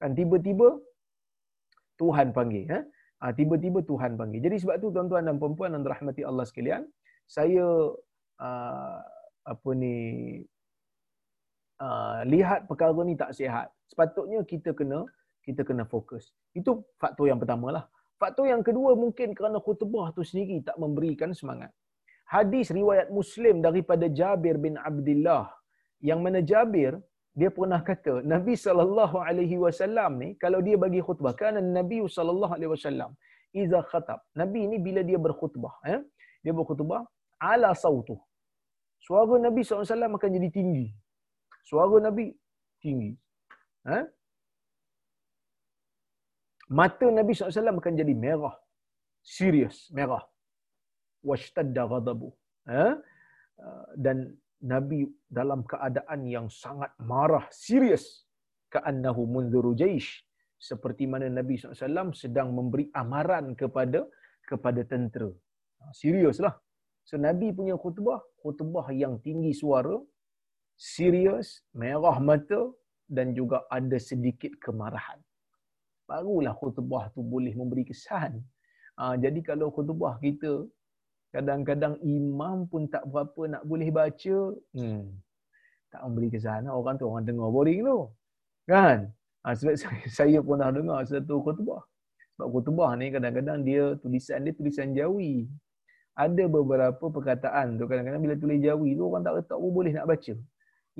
[0.00, 0.76] Kan tiba-tiba
[2.00, 2.64] Tuhan panggil.
[2.72, 2.80] Ha?
[3.20, 4.40] Ha, tiba-tiba Tuhan panggil.
[4.40, 6.88] Jadi sebab tu tuan-tuan dan puan-puan yang dirahmati Allah sekalian,
[7.28, 7.64] saya
[8.40, 8.98] uh,
[9.44, 9.96] apa ni
[11.80, 13.68] uh, lihat perkara ni tak sihat.
[13.88, 15.04] Sepatutnya kita kena
[15.44, 16.32] kita kena fokus.
[16.56, 17.84] Itu faktor yang pertama lah.
[18.20, 21.72] Faktor yang kedua mungkin kerana khutbah tu sendiri tak memberikan semangat.
[22.34, 25.44] Hadis riwayat Muslim daripada Jabir bin Abdullah
[26.08, 26.92] yang mana Jabir
[27.40, 32.52] dia pernah kata Nabi sallallahu alaihi wasallam ni kalau dia bagi khutbah kan Nabi sallallahu
[32.56, 33.10] alaihi wasallam
[33.62, 34.20] iza khatab.
[34.40, 36.00] Nabi ni bila dia berkhutbah eh
[36.44, 37.00] dia berkhutbah
[37.52, 38.16] ala sautu
[39.06, 40.86] suara Nabi SAW akan jadi tinggi.
[41.68, 42.26] Suara Nabi
[42.84, 43.12] tinggi
[43.96, 44.04] eh
[46.70, 48.54] mata Nabi SAW akan jadi merah.
[49.20, 50.22] Serius, merah.
[51.26, 52.30] Washtadda ghadabu.
[52.70, 52.94] Eh?
[53.98, 58.24] Dan Nabi dalam keadaan yang sangat marah, serius.
[58.70, 60.22] Ka'annahu munzuru jaish.
[60.60, 64.06] Seperti mana Nabi SAW sedang memberi amaran kepada
[64.46, 65.32] kepada tentera.
[65.80, 66.54] Ha, seriuslah.
[67.08, 69.96] So Nabi punya khutbah, khutbah yang tinggi suara,
[70.76, 72.70] serius, merah mata
[73.08, 75.18] dan juga ada sedikit kemarahan
[76.10, 78.42] barulah khutbah tu boleh memberi kesan.
[78.98, 80.66] Ha, jadi kalau khutbah kita
[81.30, 84.36] kadang-kadang imam pun tak berapa nak boleh baca,
[84.74, 85.02] hmm,
[85.94, 86.66] tak memberi kesan.
[86.66, 88.10] Orang tu orang dengar boring tu.
[88.66, 89.14] Kan?
[89.46, 91.86] Ha, sebab saya, saya pun dah dengar satu khutbah.
[92.34, 95.46] Sebab khutbah ni kadang-kadang dia tulisan dia tulisan Jawi.
[96.18, 100.34] Ada beberapa perkataan tu kadang-kadang bila tulis Jawi tu orang tak tak boleh nak baca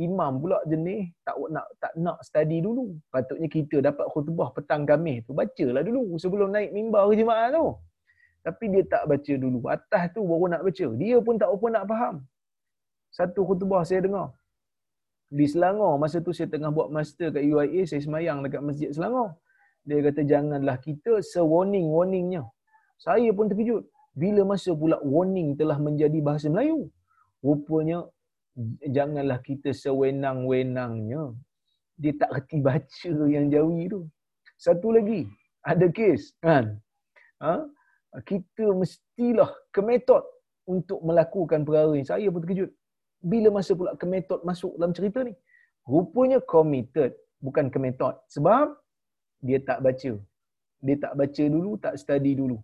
[0.01, 2.97] imam pula jenis tak nak tak nak study dulu.
[3.13, 7.67] Patutnya kita dapat khutbah petang Khamis tu bacalah dulu sebelum naik mimbar ke jemaah tu.
[8.41, 9.61] Tapi dia tak baca dulu.
[9.69, 10.87] Atas tu baru nak baca.
[10.97, 12.15] Dia pun tak apa nak faham.
[13.13, 14.33] Satu khutbah saya dengar.
[15.31, 19.39] Di Selangor, masa tu saya tengah buat master kat UIA, saya semayang dekat Masjid Selangor.
[19.87, 22.43] Dia kata, janganlah kita se-warning-warningnya.
[22.99, 23.87] Saya pun terkejut.
[24.11, 26.91] Bila masa pula warning telah menjadi bahasa Melayu?
[27.47, 28.11] Rupanya
[28.87, 31.35] janganlah kita sewenang-wenangnya.
[32.01, 34.09] Dia tak reti baca yang Jawi tu.
[34.57, 35.29] Satu lagi,
[35.65, 36.77] ada kes kan?
[37.45, 37.65] Ha?
[38.25, 40.25] Kita mestilah ke metod
[40.69, 42.05] untuk melakukan perkara ni.
[42.05, 42.71] Saya pun terkejut.
[43.21, 45.37] Bila masa pula ke metod masuk dalam cerita ni?
[45.85, 48.17] Rupanya committed, bukan ke metod.
[48.33, 48.77] Sebab
[49.45, 50.13] dia tak baca.
[50.81, 52.57] Dia tak baca dulu, tak study dulu.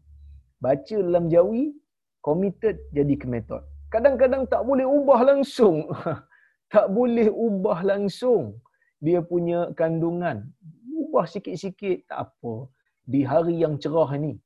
[0.61, 1.77] Baca dalam jawi,
[2.25, 3.61] committed jadi ke metod.
[3.97, 5.89] Kadang-kadang tak boleh ubah langsung.
[6.75, 8.61] tak boleh ubah langsung
[9.01, 10.45] dia punya kandungan.
[10.93, 12.69] Ubah sikit-sikit, tak apa.
[13.09, 14.37] Di hari yang cerah ni,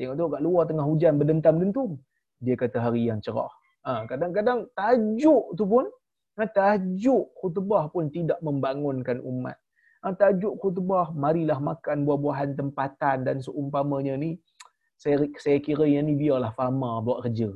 [0.00, 2.00] tengok tu kat luar tengah hujan berdentam-dentum,
[2.40, 3.52] dia kata hari yang cerah.
[3.84, 5.84] Ha, kadang-kadang tajuk tu pun,
[6.40, 9.60] ha, tajuk khutbah pun tidak membangunkan umat.
[10.00, 14.40] Ha, tajuk khutbah, marilah makan buah-buahan tempatan dan seumpamanya ni,
[14.96, 17.52] saya, saya kira yang ni biarlah fama buat kerja.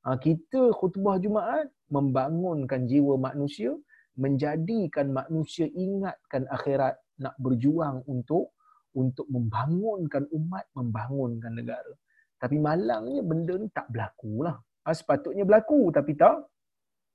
[0.00, 3.76] Ha, kita khutbah Jumaat membangunkan jiwa manusia,
[4.16, 8.56] menjadikan manusia ingatkan akhirat, nak berjuang untuk
[8.96, 11.92] untuk membangunkan umat, membangunkan negara.
[12.40, 14.56] Tapi malangnya benda ni tak berlaku lah.
[14.88, 16.48] Ha, sepatutnya berlaku tapi tak.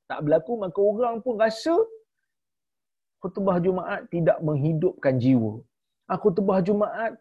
[0.05, 1.73] Tak berlaku maka orang pun rasa
[3.17, 5.57] khutbah Jumaat tidak menghidupkan jiwa.
[6.05, 7.17] Ha, khutbah Jumaat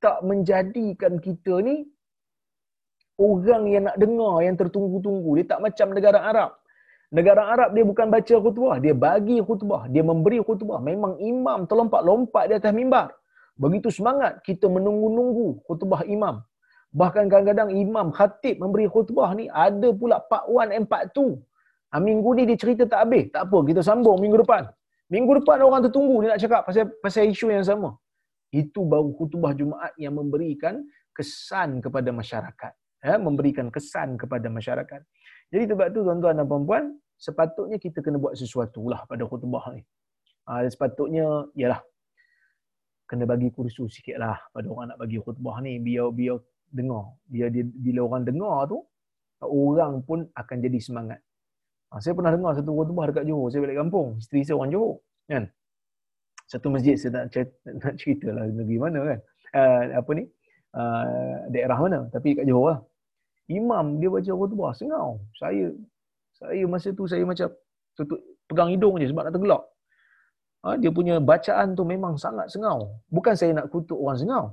[0.00, 1.84] tak menjadikan kita ni
[3.18, 5.40] orang yang nak dengar yang tertunggu-tunggu.
[5.40, 6.50] Dia tak macam negara Arab.
[7.12, 10.80] Negara Arab dia bukan baca khutbah, dia bagi khutbah, dia memberi khutbah.
[10.80, 13.12] Memang imam terlompat-lompat di atas mimbar.
[13.60, 16.40] Begitu semangat kita menunggu-nunggu khutbah imam.
[16.92, 21.36] Bahkan kadang-kadang imam khatib memberi khutbah ni ada pula part 1 and part 2.
[21.92, 23.28] Ha, minggu ni dia cerita tak habis.
[23.28, 24.64] Tak apa, kita sambung minggu depan.
[25.12, 27.92] Minggu depan orang tertunggu dia nak cakap pasal pasal isu yang sama.
[28.48, 30.80] Itu baru khutbah Jumaat yang memberikan
[31.12, 32.72] kesan kepada masyarakat.
[33.02, 35.02] Ya, memberikan kesan kepada masyarakat.
[35.50, 39.82] Jadi sebab tu tuan-tuan dan puan-puan, sepatutnya kita kena buat sesuatu lah pada khutbah ni.
[40.46, 41.82] Ha, sepatutnya, ialah
[43.10, 45.82] kena bagi kursus sikit lah pada orang nak bagi khutbah ni.
[45.82, 46.38] Biar biar
[46.70, 47.18] dengar.
[47.26, 48.78] Biar dia, bila orang dengar tu,
[49.42, 51.18] orang pun akan jadi semangat.
[51.90, 53.50] Ha, saya pernah dengar satu khutbah dekat Johor.
[53.50, 54.22] Saya balik kampung.
[54.22, 54.94] Isteri saya orang Johor.
[55.26, 55.44] Kan?
[56.46, 57.34] Satu masjid saya nak,
[57.82, 59.18] nak cerita lah negeri mana kan.
[59.52, 60.24] Uh, apa ni?
[60.72, 61.98] Uh, daerah mana.
[62.14, 62.78] Tapi kat Johor lah.
[63.50, 64.72] Imam dia baca khutbah.
[64.76, 65.22] Sengau.
[65.38, 65.72] Saya
[66.36, 67.48] saya masa tu saya macam
[67.94, 68.18] tutup
[68.50, 69.62] pegang hidung je sebab nak tergelak.
[70.62, 72.94] Ha, dia punya bacaan tu memang sangat sengau.
[73.10, 74.44] Bukan saya nak kutuk orang sengau.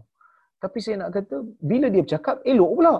[0.59, 2.95] Tapi saya nak kata, bila dia bercakap, elok pula.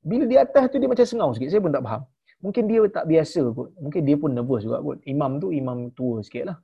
[0.00, 1.52] Bila di atas tu dia macam sengau sikit.
[1.52, 2.02] Saya pun tak faham.
[2.40, 3.68] Mungkin dia tak biasa kot.
[3.76, 4.98] Mungkin dia pun nervous juga kot.
[5.04, 6.56] Imam tu imam tua sikit lah.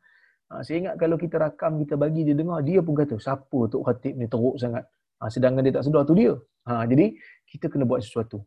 [0.46, 3.82] Ha, saya ingat kalau kita rakam, kita bagi dia dengar, dia pun kata, siapa Tok
[3.82, 4.88] Khatib ni teruk sangat.
[5.20, 6.32] Ha, sedangkan dia tak sedar tu dia.
[6.64, 7.12] Ha, jadi,
[7.50, 8.42] kita kena buat sesuatu.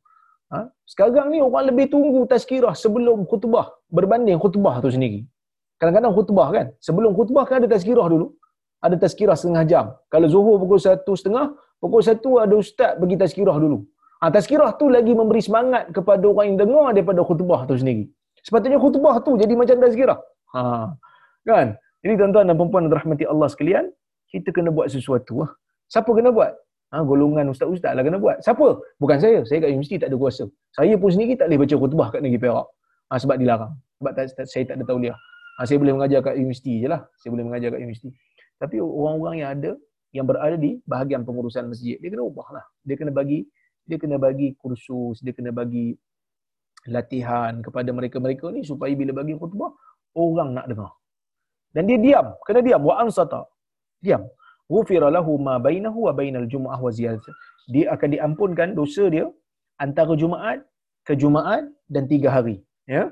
[0.54, 0.66] Ha?
[0.86, 5.22] Sekarang ni orang lebih tunggu tazkirah sebelum khutbah berbanding khutbah tu sendiri.
[5.80, 8.28] Kadang-kadang khutbah kan, sebelum khutbah kan ada tazkirah dulu.
[8.80, 9.86] Ada tazkirah setengah jam.
[10.12, 11.52] Kalau zuhur pukul satu setengah,
[11.84, 13.84] pukul satu ada ustaz bagi tazkirah dulu.
[14.20, 18.08] Ha, tazkirah tu lagi memberi semangat kepada orang yang dengar daripada khutbah tu sendiri.
[18.44, 20.20] Sepatutnya khutbah tu jadi macam tazkirah.
[20.56, 20.62] Ha,
[21.48, 21.68] kan?
[22.04, 23.86] Jadi tuan-tuan dan puan-puan rahmati Allah sekalian,
[24.32, 25.44] kita kena buat sesuatu.
[25.44, 25.48] Ha?
[25.92, 26.56] Siapa kena buat?
[26.90, 28.42] Ha, golongan ustaz-ustaz lah kena buat.
[28.42, 28.82] Siapa?
[28.98, 29.46] Bukan saya.
[29.46, 30.50] Saya kat universiti tak ada kuasa.
[30.74, 32.68] Saya pun sendiri tak boleh baca khutbah kat negeri Perak.
[33.14, 33.74] Ha, sebab dilarang.
[34.02, 35.18] Sebab tak, tak, saya tak ada tauliah.
[35.62, 37.06] Ha, saya boleh mengajar kat universiti je lah.
[37.22, 38.10] Saya boleh mengajar kat universiti.
[38.58, 39.72] Tapi orang-orang yang ada,
[40.10, 42.66] yang berada di bahagian pengurusan masjid, dia kena ubah lah.
[42.82, 43.46] Dia kena bagi
[43.86, 45.98] dia kena bagi kursus, dia kena bagi
[46.90, 49.74] latihan kepada mereka-mereka ni supaya bila bagi khutbah,
[50.18, 50.94] orang nak dengar.
[51.70, 52.34] Dan dia diam.
[52.46, 52.82] Kena diam.
[52.82, 53.46] Wa ansata.
[54.02, 54.26] Diam
[54.74, 57.36] ghufira lahu ma bainahu wa bainal jumu'ah wa ziyadah.
[57.74, 59.26] Dia akan diampunkan dosa dia
[59.86, 60.60] antara Jumaat
[61.08, 62.58] ke Jumaat dan tiga hari.
[62.86, 63.04] Ya.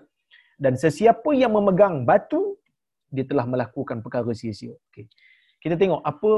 [0.58, 2.58] Dan sesiapa yang memegang batu,
[3.14, 4.74] dia telah melakukan perkara sia-sia.
[4.90, 5.06] Okay.
[5.62, 6.32] Kita tengok apa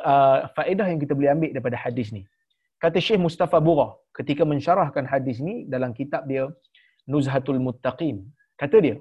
[0.00, 2.22] uh, faedah yang kita boleh ambil daripada hadis ni.
[2.82, 6.44] Kata Syekh Mustafa Bura ketika mensyarahkan hadis ni dalam kitab dia
[7.08, 8.24] Nuzhatul Muttaqin.
[8.60, 8.96] Kata dia,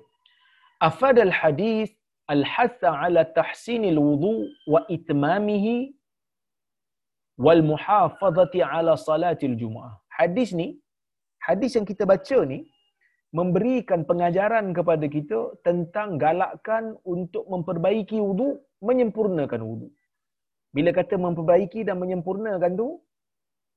[0.80, 1.92] afadal hadis
[2.28, 5.96] al-hatha ala tahsinil wudu wa itmamihi
[7.46, 9.94] wal muhafazati ala salatil jumu'ah.
[10.20, 10.68] Hadis ni,
[11.48, 12.60] hadis yang kita baca ni
[13.34, 19.90] memberikan pengajaran kepada kita tentang galakkan untuk memperbaiki wudu, menyempurnakan wudu.
[20.76, 23.02] Bila kata memperbaiki dan menyempurnakan tu,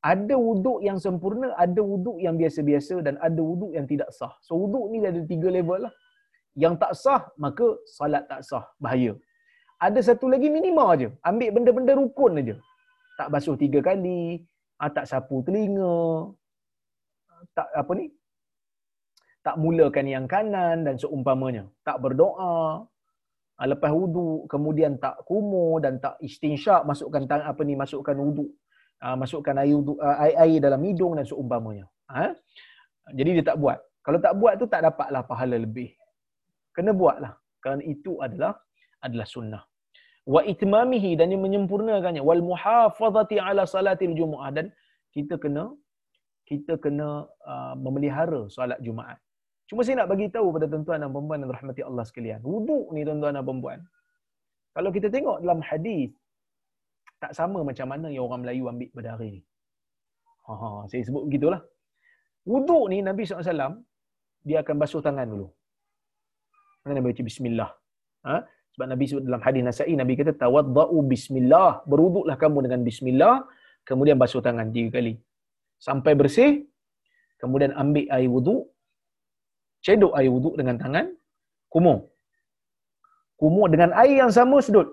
[0.04, 4.32] ada wuduk yang sempurna, ada wuduk yang biasa-biasa dan ada wuduk yang tidak sah.
[4.44, 5.94] So wuduk ni ada tiga level lah
[6.64, 9.12] yang tak sah maka salat tak sah bahaya
[9.86, 12.56] ada satu lagi minima aja ambil benda-benda rukun aja
[13.20, 14.44] tak basuh tiga kali
[14.80, 16.32] ah, tak sapu telinga,
[17.56, 18.06] tak apa ni?
[19.40, 21.64] Tak mulakan yang kanan dan seumpamanya.
[21.86, 22.84] Tak berdoa,
[23.56, 28.52] ah, lepas wudu kemudian tak kumur dan tak istinsyak masukkan tang apa ni masukkan wudu
[29.00, 32.36] ah, masukkan air wudu air, air dalam hidung dan seumpamanya ha?
[33.16, 35.95] jadi dia tak buat kalau tak buat tu tak dapatlah pahala lebih
[36.76, 38.52] kena buatlah kerana itu adalah
[39.06, 39.62] adalah sunnah
[40.34, 44.68] wa itmamihi dan dia menyempurnakannya wal muhafazati ala salatil jumuah dan
[45.16, 45.64] kita kena
[46.50, 47.08] kita kena
[47.52, 49.18] uh, memelihara solat Jumaat.
[49.68, 52.38] Cuma saya nak bagi tahu pada tuan-tuan dan puan-puan yang rahmati Allah sekalian.
[52.52, 53.78] Wuduk ni tuan-tuan dan puan-puan.
[54.76, 56.14] Kalau kita tengok dalam hadis
[57.18, 59.40] tak sama macam mana yang orang Melayu ambil pada hari ni.
[60.46, 61.60] Ha, ha saya sebut begitulah.
[62.46, 63.82] Wuduk ni Nabi SAW
[64.46, 65.50] dia akan basuh tangan dulu.
[66.94, 67.70] Nabi baca bismillah.
[68.26, 68.36] Ha?
[68.76, 71.80] Sebab Nabi sebut dalam hadis Nasa'i, Nabi kata, tawadda'u bismillah.
[71.90, 73.34] Beruduklah kamu dengan bismillah.
[73.88, 75.16] Kemudian basuh tangan tiga kali.
[75.80, 76.68] Sampai bersih.
[77.40, 78.68] Kemudian ambil air wuduk.
[79.80, 81.08] Cedok air wuduk dengan tangan.
[81.72, 82.12] Kumur.
[83.40, 84.92] Kumur dengan air yang sama sedut.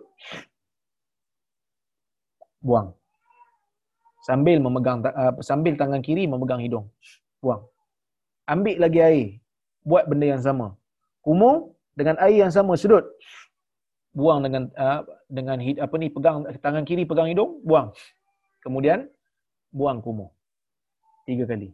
[2.63, 2.95] Buang.
[4.23, 6.87] Sambil memegang uh, sambil tangan kiri memegang hidung.
[7.43, 7.67] Buang.
[8.47, 9.27] Ambil lagi air.
[9.83, 10.79] Buat benda yang sama.
[11.19, 13.05] Kumur dengan air yang sama sedut.
[14.13, 17.89] Buang dengan uh, dengan apa ni pegang tangan kiri pegang hidung buang.
[18.61, 19.09] Kemudian
[19.73, 20.29] buang kumur
[21.27, 21.69] tiga kali.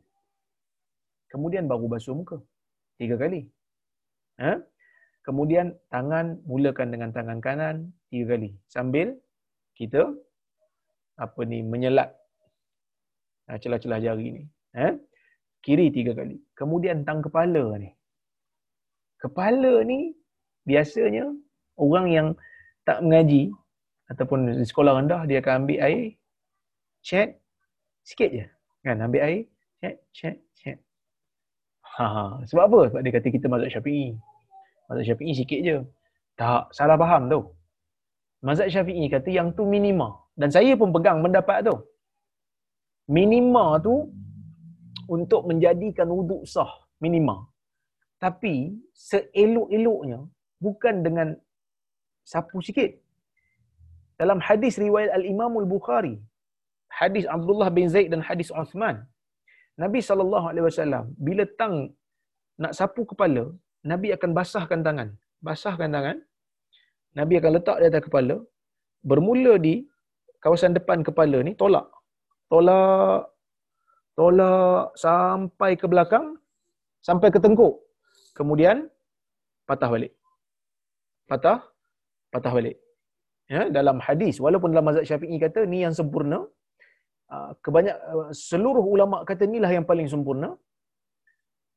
[1.30, 2.38] Kemudian baru basuh muka.
[2.97, 3.47] Tiga kali.
[4.39, 4.55] Ha?
[5.20, 7.76] kemudian tangan mulakan dengan tangan kanan
[8.09, 8.55] tiga kali.
[8.72, 9.13] Sambil
[9.78, 10.09] kita
[11.20, 12.09] apa ni menyelat.
[13.45, 14.43] Ha, celah-celah jari ni.
[14.80, 14.95] Ha?
[15.59, 16.39] kiri tiga kali.
[16.55, 17.91] Kemudian tang kepala ni
[19.20, 20.15] kepala ni
[20.63, 21.28] biasanya
[21.76, 22.28] orang yang
[22.88, 23.51] tak mengaji
[24.09, 26.17] ataupun di sekolah rendah dia akan ambil air
[27.05, 27.38] cek
[28.07, 28.45] sikit je.
[28.82, 29.03] Kan?
[29.03, 29.41] Ambil air
[29.84, 30.78] cek cek cek
[31.99, 32.24] ha, ha.
[32.47, 32.80] Sebab apa?
[32.89, 34.15] Sebab dia kata kita mazhab Syafi'i.
[34.88, 35.78] Mazhab Syafi'i sikit je.
[36.39, 37.39] Tak salah faham tu.
[38.41, 40.15] Mazhab Syafi'i kata yang tu minima.
[40.39, 41.76] Dan saya pun pegang pendapat tu.
[43.11, 44.07] Minima tu
[45.11, 46.72] untuk menjadikan wuduk sah.
[47.03, 47.49] Minima
[48.24, 48.55] tapi
[49.07, 50.20] seelok-eloknya
[50.65, 51.28] bukan dengan
[52.32, 52.91] sapu sikit.
[54.22, 56.15] Dalam hadis riwayat Al-Imam Al-Bukhari,
[56.99, 59.07] hadis Abdullah bin Zaid dan hadis Uthman,
[59.80, 61.76] Nabi SAW, bila tang
[62.59, 63.43] nak sapu kepala,
[63.91, 65.09] Nabi akan basahkan tangan.
[65.47, 66.17] Basahkan tangan,
[67.15, 68.36] Nabi akan letak di atas kepala,
[69.09, 69.88] bermula di
[70.43, 71.88] kawasan depan kepala ni, tolak.
[72.51, 73.32] Tolak,
[74.20, 76.36] tolak sampai ke belakang,
[77.07, 77.80] sampai ke tengkuk.
[78.40, 78.78] Kemudian,
[79.70, 80.14] patah balik.
[81.32, 81.60] Patah,
[82.34, 82.78] patah balik.
[83.54, 86.40] Ya, dalam hadis, walaupun dalam mazhab syafi'i kata ni yang sempurna,
[87.34, 90.50] ah, kebanyak ah, seluruh ulama kata inilah yang paling sempurna.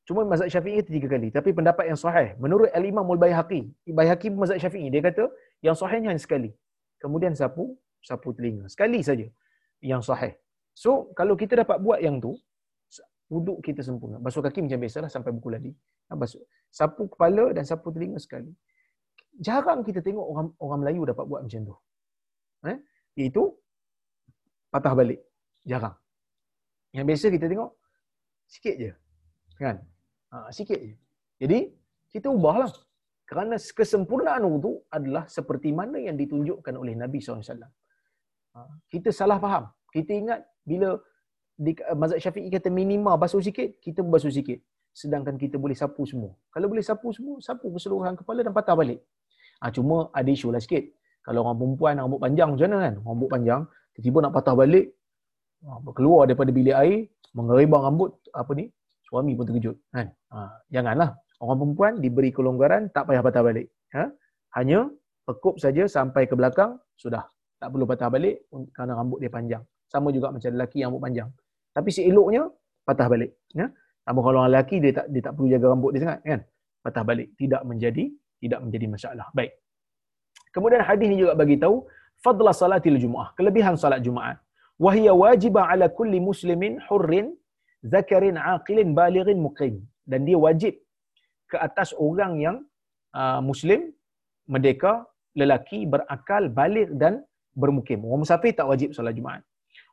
[0.08, 1.28] Cuma mazhab syafi'i itu tiga kali.
[1.36, 3.60] Tapi pendapat yang sahih, menurut Al-Imam Al-Bayhaqi,
[3.98, 5.26] Bayhaqi mazhab syafi'i, dia kata
[5.66, 6.50] yang sahihnya hanya sekali.
[7.02, 7.64] Kemudian sapu,
[8.08, 8.70] sapu telinga.
[8.74, 9.26] Sekali saja
[9.82, 10.32] yang sahih.
[10.82, 12.32] So, kalau kita dapat buat yang tu,
[13.32, 14.20] wuduk kita sempurna.
[14.20, 15.72] Basuh kaki macam biasalah sampai buku lagi.
[16.12, 16.44] Basuh.
[16.68, 18.52] Sapu kepala dan sapu telinga sekali
[19.40, 21.74] jarang kita tengok orang orang Melayu dapat buat macam tu.
[22.68, 22.78] Eh?
[23.16, 23.56] Itu
[24.68, 25.20] patah balik.
[25.64, 25.96] Jarang.
[26.92, 27.70] Yang biasa kita tengok
[28.44, 28.90] sikit je.
[29.56, 29.76] Kan?
[30.32, 30.94] Ha, sikit je.
[31.40, 31.58] Jadi,
[32.12, 32.68] kita ubahlah.
[33.22, 37.40] Kerana kesempurnaan wudu adalah seperti mana yang ditunjukkan oleh Nabi SAW.
[38.52, 38.58] Ha,
[38.92, 39.64] kita salah faham.
[39.88, 41.00] Kita ingat bila
[41.56, 44.58] di mazhab Syafi'i kata minima basuh sikit, kita basuh sikit.
[44.92, 46.36] Sedangkan kita boleh sapu semua.
[46.52, 49.00] Kalau boleh sapu semua, sapu keseluruhan kepala dan patah balik.
[49.64, 50.84] Ha, cuma ada isu lah sikit.
[51.22, 52.94] Kalau orang perempuan rambut panjang macam mana kan?
[53.00, 53.60] Rambut panjang,
[53.96, 54.86] tiba-tiba nak patah balik,
[55.64, 58.68] ha, keluar daripada bilik air, mengeribang rambut, apa ni,
[59.06, 59.76] suami pun terkejut.
[59.94, 60.12] Kan?
[60.34, 60.38] Ha,
[60.68, 61.16] janganlah.
[61.40, 63.66] Orang perempuan diberi kelonggaran, tak payah patah balik.
[63.96, 64.12] Ha?
[64.60, 64.92] Hanya
[65.24, 67.24] pekup saja sampai ke belakang, sudah.
[67.62, 68.44] Tak perlu patah balik
[68.74, 69.62] kerana rambut dia panjang.
[69.92, 71.28] Sama juga macam lelaki yang rambut panjang.
[71.76, 72.42] Tapi si eloknya,
[72.88, 73.30] patah balik.
[73.60, 73.66] Ya?
[74.08, 76.20] Namun kalau orang lelaki, dia tak, dia tak perlu jaga rambut dia sangat.
[76.32, 76.40] Kan?
[76.84, 77.28] Patah balik.
[77.40, 78.04] Tidak menjadi
[78.42, 79.26] tidak menjadi masalah.
[79.38, 79.52] Baik.
[80.54, 81.76] Kemudian hadis ini juga bagi tahu
[82.24, 84.36] fadla salatil Jumaat, kelebihan salat Jumaat.
[84.84, 87.26] Wahia wajibah ala kulli muslimin hurrin
[87.94, 89.74] zakarin aqilin balighin muqim.
[90.10, 90.74] Dan dia wajib
[91.50, 92.56] ke atas orang yang
[93.20, 93.80] uh, muslim,
[94.52, 94.92] merdeka,
[95.40, 97.22] lelaki, berakal, balik dan
[97.62, 98.02] bermukim.
[98.08, 99.42] Orang musafir tak wajib salat Jumaat.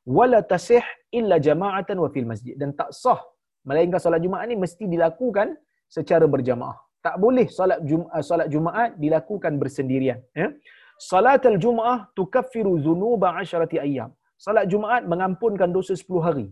[0.06, 2.54] Wala tasih illa jama'atan wa fil masjid.
[2.56, 3.20] Dan tak sah
[3.68, 5.58] melainkan salat Jumaat ni mesti dilakukan
[5.89, 10.47] secara berjamaah tak boleh solat Jumaat solat Jumaat dilakukan bersendirian ya.
[11.00, 14.12] Salat al-Jumaah tukaffiru dzunuba 10 ayyam.
[14.45, 16.47] Salat Jumaat mengampunkan dosa 10 hari.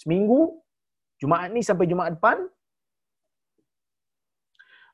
[0.00, 0.40] Seminggu,
[1.16, 2.36] Jumaat ni sampai Jumaat depan.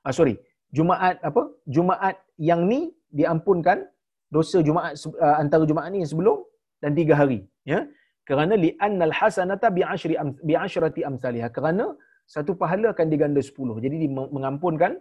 [0.06, 0.38] Ah, sorry,
[0.70, 1.42] Jumaat apa?
[1.66, 3.82] Jumaat yang ni diampunkan
[4.30, 6.38] dosa Jumaat uh, antara Jumaat ni yang sebelum
[6.78, 7.50] dan tiga hari.
[7.70, 7.80] Ya,
[8.28, 10.14] kerana li annal hasanata bi ashri
[10.48, 11.48] bi ashrati amsalha.
[11.56, 11.86] Kerana
[12.34, 13.76] satu pahala akan diganda sepuluh.
[13.84, 14.92] Jadi dia mengampunkan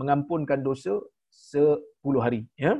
[0.00, 0.94] mengampunkan dosa
[1.52, 2.40] sepuluh hari.
[2.64, 2.72] Ya,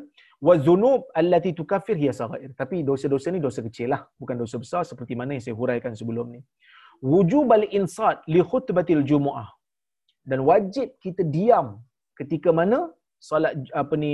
[0.46, 2.50] wa dzunub allati tukaffir hiya saghair.
[2.60, 6.26] Tapi dosa-dosa ni dosa kecil lah, bukan dosa besar seperti mana yang saya huraikan sebelum
[6.34, 6.40] ni.
[7.12, 9.48] Wujub al-insat li khutbatil jumu'ah.
[10.30, 11.66] Dan wajib kita diam
[12.20, 12.78] ketika mana
[13.28, 14.12] solat apa ni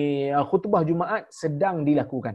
[0.50, 2.34] khutbah Jumaat sedang dilakukan.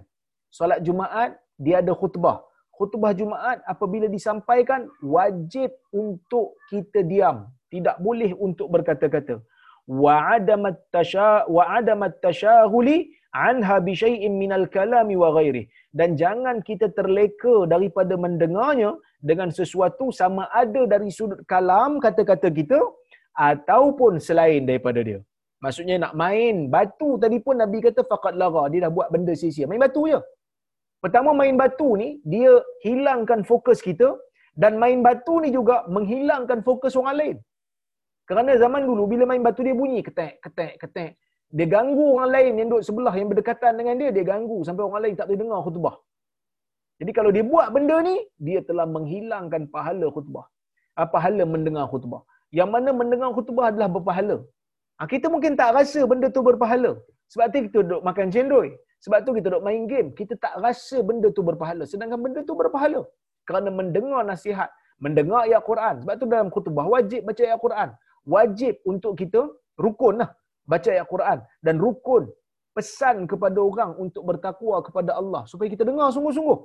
[0.57, 1.31] Solat Jumaat
[1.65, 2.37] dia ada khutbah.
[2.77, 4.81] Khutbah Jumaat apabila disampaikan
[5.15, 5.69] wajib
[6.03, 7.37] untuk kita diam,
[7.73, 9.35] tidak boleh untuk berkata-kata.
[10.01, 12.97] Wa adamat tasha wa adamat tashaghuli
[13.47, 15.63] anha bi syai'in minal kalami wa ghairi
[15.99, 18.91] dan jangan kita terleka daripada mendengarnya
[19.29, 22.79] dengan sesuatu sama ada dari sudut kalam kata-kata kita
[23.51, 25.19] ataupun selain daripada dia.
[25.63, 28.63] Maksudnya nak main batu tadi pun Nabi kata faqad lara.
[28.71, 29.65] Dia dah buat benda sia-sia.
[29.69, 30.19] Main batu je.
[31.03, 32.51] Pertama main batu ni, dia
[32.85, 34.09] hilangkan fokus kita.
[34.61, 37.37] Dan main batu ni juga menghilangkan fokus orang lain.
[38.29, 41.11] Kerana zaman dulu, bila main batu dia bunyi ketek, ketek, ketek.
[41.57, 45.01] Dia ganggu orang lain yang duduk sebelah, yang berdekatan dengan dia, dia ganggu sampai orang
[45.03, 45.95] lain tak boleh dengar khutbah.
[46.99, 48.15] Jadi kalau dia buat benda ni,
[48.47, 50.45] dia telah menghilangkan pahala khutbah.
[50.99, 52.21] Ah, pahala mendengar khutbah.
[52.59, 54.37] Yang mana mendengar khutbah adalah berpahala.
[54.97, 56.91] Ha, kita mungkin tak rasa benda tu berpahala.
[57.31, 58.67] Sebab tu kita duduk makan cendol.
[59.03, 60.09] Sebab tu kita duduk main game.
[60.19, 61.83] Kita tak rasa benda tu berpahala.
[61.91, 63.01] Sedangkan benda tu berpahala.
[63.47, 64.69] Kerana mendengar nasihat.
[65.05, 65.95] Mendengar ayat Quran.
[66.01, 67.89] Sebab tu dalam khutbah wajib baca ayat Quran.
[68.35, 69.41] Wajib untuk kita
[69.85, 70.29] rukun lah.
[70.71, 71.37] Baca ayat Quran.
[71.65, 72.25] Dan rukun
[72.77, 75.45] pesan kepada orang untuk bertakwa kepada Allah.
[75.51, 76.59] Supaya kita dengar sungguh-sungguh.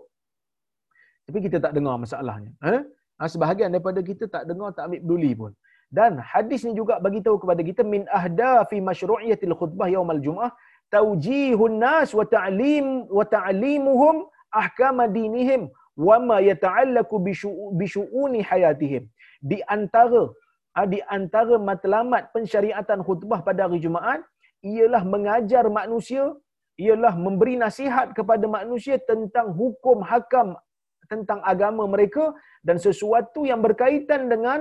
[1.28, 2.51] Tapi kita tak dengar masalahnya.
[2.72, 2.83] Eh?
[3.22, 5.53] Sebahagian daripada kita tak dengar, tak ambil peduli pun.
[5.93, 10.49] Dan hadis ni juga bagi tahu kepada kita min ahda fi masyru'iyatil khutbah yaumal jum'ah
[10.95, 12.86] taujihun nas wa ta'lim
[13.18, 14.16] wa ta'limuhum
[14.62, 15.62] ahkam dinihim
[16.07, 17.16] wa ma yata'allaqu
[17.78, 19.05] bi syu'uni hayatihim.
[19.51, 20.22] Di antara
[20.78, 24.20] ah, di antara matlamat pensyariatan khutbah pada hari Jumaat
[24.72, 26.24] ialah mengajar manusia
[26.84, 30.49] ialah memberi nasihat kepada manusia tentang hukum hakam
[31.12, 32.24] tentang agama mereka
[32.66, 34.61] dan sesuatu yang berkaitan dengan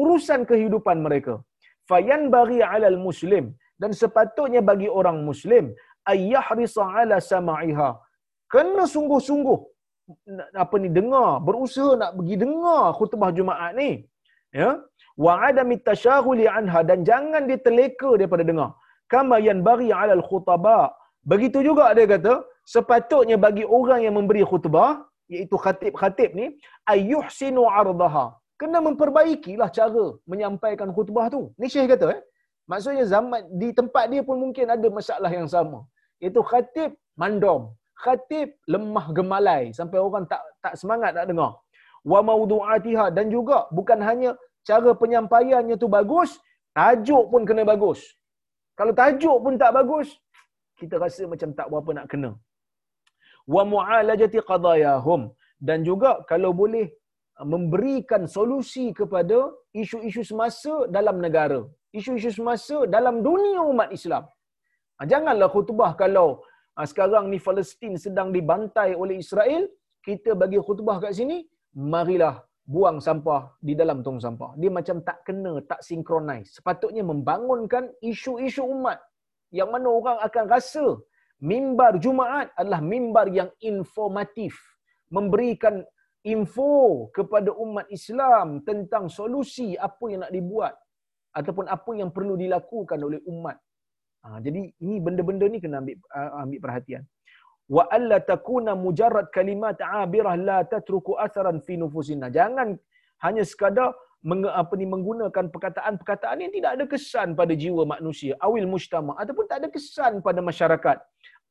[0.00, 1.34] urusan kehidupan mereka.
[1.90, 3.44] Fayan bagi alal muslim
[3.82, 5.64] dan sepatutnya bagi orang muslim
[6.12, 7.90] ayyahrisa ala sama'iha.
[8.52, 9.58] Kena sungguh-sungguh
[10.62, 13.90] apa ni dengar, berusaha nak pergi dengar khutbah Jumaat ni.
[14.60, 14.70] Ya.
[15.24, 18.70] Wa adami tashaghuli anha dan jangan dia terleka daripada dengar.
[19.12, 20.80] Kama yan bagi alal khutaba.
[21.30, 22.34] Begitu juga dia kata,
[22.74, 24.90] sepatutnya bagi orang yang memberi khutbah,
[25.34, 26.46] iaitu khatib-khatib ni,
[26.92, 28.26] ayyuhsinu ardaha
[28.60, 31.42] kena memperbaikilah cara menyampaikan khutbah tu.
[31.60, 32.20] Ni Syekh kata eh.
[32.70, 35.78] Maksudnya zaman di tempat dia pun mungkin ada masalah yang sama.
[36.28, 36.90] Itu khatib
[37.20, 37.62] mandom.
[38.04, 41.52] Khatib lemah gemalai sampai orang tak tak semangat nak dengar.
[42.12, 44.30] Wa maudu'atiha dan juga bukan hanya
[44.68, 46.30] cara penyampaiannya tu bagus,
[46.78, 48.00] tajuk pun kena bagus.
[48.78, 50.08] Kalau tajuk pun tak bagus,
[50.80, 52.30] kita rasa macam tak berapa nak kena.
[53.54, 55.22] Wa mu'alajati qadayahum
[55.68, 56.86] dan juga kalau boleh
[57.52, 59.38] memberikan solusi kepada
[59.80, 61.60] isu-isu semasa dalam negara,
[61.94, 64.24] isu-isu semasa dalam dunia umat Islam.
[64.98, 66.42] Ha, janganlah khutbah kalau
[66.76, 69.64] ha, sekarang ni Palestin sedang dibantai oleh Israel,
[70.04, 74.52] kita bagi khutbah kat sini, marilah buang sampah di dalam tong sampah.
[74.60, 76.60] Dia macam tak kena, tak sinkronis.
[76.60, 79.00] Sepatutnya membangunkan isu-isu umat
[79.48, 80.84] yang mana orang akan rasa
[81.40, 84.52] mimbar Jumaat adalah mimbar yang informatif,
[85.08, 85.80] memberikan
[86.26, 90.74] info kepada umat Islam tentang solusi apa yang nak dibuat
[91.34, 93.56] ataupun apa yang perlu dilakukan oleh umat.
[94.24, 97.02] Ha, jadi ini benda-benda ni kena ambil uh, ambil perhatian.
[97.68, 102.32] Wa alla takuna mujarrad kalimat abirah la tatruku atharan fi nufusina.
[102.32, 102.74] Jangan
[103.24, 103.92] hanya sekadar
[104.24, 109.44] meng, apa ni menggunakan perkataan-perkataan yang tidak ada kesan pada jiwa manusia awil mujtama ataupun
[109.50, 110.96] tak ada kesan pada masyarakat.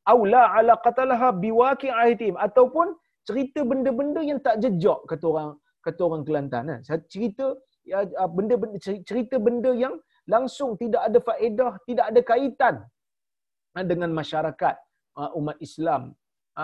[0.08, 2.96] Aula ala qatalaha biwaqi'atim ataupun
[3.28, 5.50] cerita benda-benda yang tak jejak kata orang
[5.84, 7.56] kata orang Kelantan kan cerita
[7.88, 9.96] ya, ah, benda-benda cerita benda yang
[10.28, 12.76] langsung tidak ada faedah tidak ada kaitan
[13.76, 14.76] ah, dengan masyarakat
[15.16, 16.14] ah, umat Islam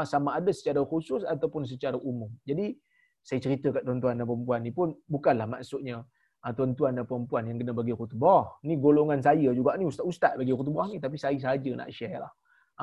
[0.09, 2.25] sama ada secara khusus ataupun secara umum.
[2.49, 2.73] Jadi
[3.21, 6.01] saya cerita kat tuan-tuan dan puan ni pun bukanlah maksudnya
[6.57, 8.57] tuan-tuan dan puan yang kena bagi khutbah.
[8.65, 12.33] Ni golongan saya juga ni ustaz-ustaz bagi khutbah ni tapi saya saja nak share lah.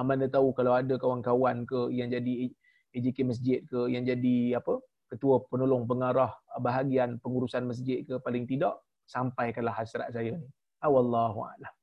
[0.07, 2.47] Mana tahu kalau ada kawan-kawan ke yang jadi
[2.95, 4.78] AJK masjid ke yang jadi apa
[5.11, 6.30] ketua penolong pengarah
[6.62, 8.78] bahagian pengurusan masjid ke paling tidak
[9.11, 10.48] sampaikanlah hasrat saya ni.
[10.78, 11.74] Ah, wallahu a'lam.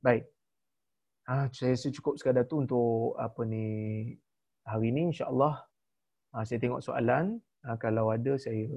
[0.00, 0.24] Baik.
[1.26, 3.66] Ah, saya rasa cukup sekadar tu untuk apa ni
[4.62, 5.66] hari ni insya-Allah.
[6.30, 8.70] Ah, saya tengok soalan, ah, kalau ada saya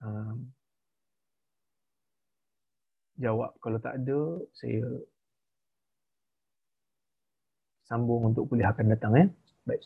[0.00, 0.32] ah,
[3.20, 3.52] jawab.
[3.60, 4.20] Kalau tak ada,
[4.56, 4.80] saya
[7.84, 9.28] sambung untuk kuliah akan datang eh.
[9.68, 9.84] Baik.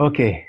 [0.00, 0.46] Okay.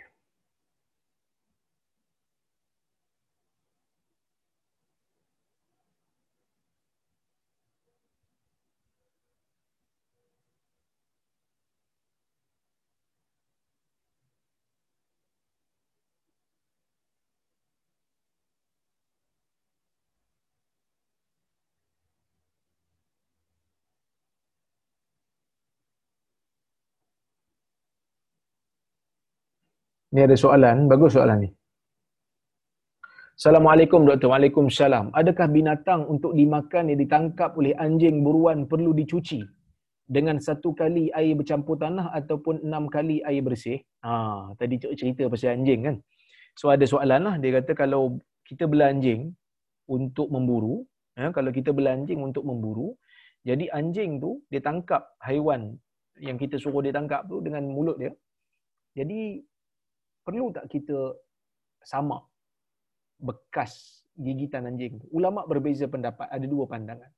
[30.15, 31.49] Ni ada soalan, bagus soalan ni.
[33.35, 34.31] Assalamualaikum doktor.
[34.31, 35.11] Waalaikumsalam.
[35.11, 39.43] Adakah binatang untuk dimakan yang ditangkap oleh anjing buruan perlu dicuci
[40.07, 43.83] dengan satu kali air bercampur tanah ataupun enam kali air bersih?
[44.07, 45.95] Ha, tadi cerita pasal anjing kan.
[46.55, 47.35] So ada soalan lah.
[47.43, 48.15] Dia kata kalau
[48.47, 49.35] kita bela anjing
[49.91, 50.87] untuk memburu,
[51.19, 52.95] ya, kalau kita bela anjing untuk memburu,
[53.43, 55.75] jadi anjing tu dia tangkap haiwan
[56.23, 58.15] yang kita suruh dia tangkap tu dengan mulut dia.
[58.95, 59.43] Jadi
[60.25, 61.13] perlu tak kita
[61.85, 62.17] sama
[63.21, 65.05] bekas gigitan anjing tu?
[65.13, 67.11] Ulama berbeza pendapat, ada dua pandangan.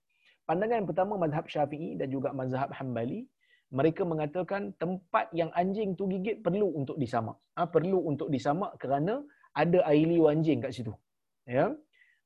[0.48, 3.28] Pandangan yang pertama mazhab Syafi'i dan juga mazhab Hambali,
[3.72, 7.36] mereka mengatakan tempat yang anjing tu gigit perlu untuk disamak.
[7.60, 10.94] Ha, perlu untuk disamak kerana ada air liu anjing kat situ.
[11.44, 11.76] Ya.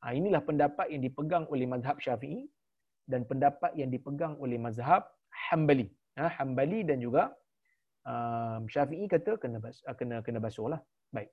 [0.02, 2.46] Ha, inilah pendapat yang dipegang oleh mazhab Syafi'i
[3.10, 5.02] dan pendapat yang dipegang oleh mazhab
[5.50, 5.90] Hambali.
[6.18, 7.34] Ha, Hambali dan juga
[8.06, 10.82] um, Syafi'i kata kena bas, uh, kena kena basuhlah.
[11.16, 11.30] Baik.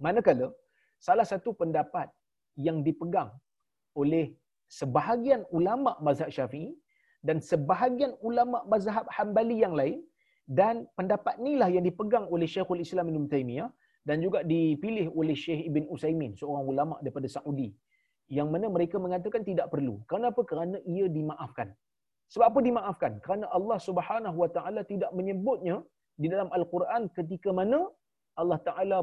[0.00, 0.48] Manakala
[1.06, 2.08] salah satu pendapat
[2.66, 3.30] yang dipegang
[3.96, 4.32] oleh
[4.78, 6.72] sebahagian ulama mazhab Syafi'i
[7.26, 10.04] dan sebahagian ulama mazhab Hambali yang lain
[10.46, 13.70] dan pendapat inilah yang dipegang oleh Syekhul Islam Ibn Taimiyah
[14.06, 17.74] dan juga dipilih oleh Syekh Ibn Usaimin seorang ulama daripada Saudi
[18.30, 20.02] yang mana mereka mengatakan tidak perlu.
[20.10, 20.42] Kenapa?
[20.50, 21.74] Kerana ia dimaafkan.
[22.32, 23.12] Sebab apa dimaafkan?
[23.24, 25.76] Kerana Allah Subhanahu Wa Taala tidak menyebutnya
[26.22, 27.80] di dalam Al-Quran ketika mana
[28.40, 28.98] Allah Taala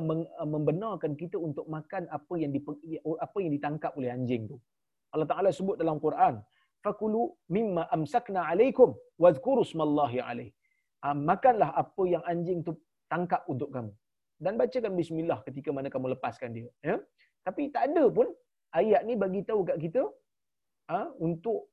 [0.53, 2.51] membenarkan kita untuk makan apa yang
[3.25, 4.57] apa yang ditangkap oleh anjing tu.
[5.13, 6.35] Allah Taala sebut dalam Quran,
[6.85, 7.23] "Fakulu
[7.55, 8.91] mimma amsakna alaikum
[9.23, 10.51] wadhkuru smallahi alaih."
[11.05, 12.73] Ah, makanlah apa yang anjing tu
[13.11, 13.91] tangkap untuk kamu
[14.43, 16.95] dan bacakan bismillah ketika mana kamu lepaskan dia ya
[17.47, 18.27] tapi tak ada pun
[18.79, 20.03] ayat ni bagi tahu kat kita
[20.91, 21.71] ha, untuk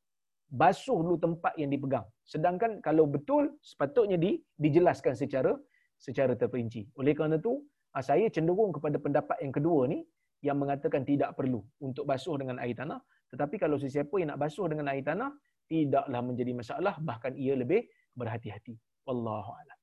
[0.51, 2.07] basuh dulu tempat yang dipegang.
[2.27, 5.55] Sedangkan kalau betul sepatutnya di, dijelaskan secara
[5.95, 6.91] secara terperinci.
[6.99, 7.63] Oleh kerana itu,
[7.95, 10.03] ah, saya cenderung kepada pendapat yang kedua ni
[10.43, 12.99] yang mengatakan tidak perlu untuk basuh dengan air tanah.
[13.31, 15.31] Tetapi kalau sesiapa yang nak basuh dengan air tanah,
[15.71, 17.87] tidaklah menjadi masalah, bahkan ia lebih
[18.19, 18.75] berhati-hati.
[19.07, 19.79] Wallahu a'lam.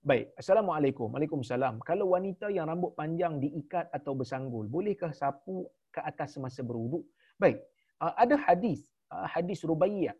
[0.00, 1.12] Baik, Assalamualaikum.
[1.12, 1.84] Waalaikumsalam.
[1.84, 7.04] Kalau wanita yang rambut panjang diikat atau bersanggul, bolehkah sapu ke atas semasa berwuduk?
[7.36, 7.60] Baik,
[8.04, 8.80] uh, ada hadis.
[9.10, 10.14] Uh, hadis Rubaiyah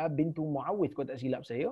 [0.00, 1.68] uh, bintu Muawiz kalau tak silap saya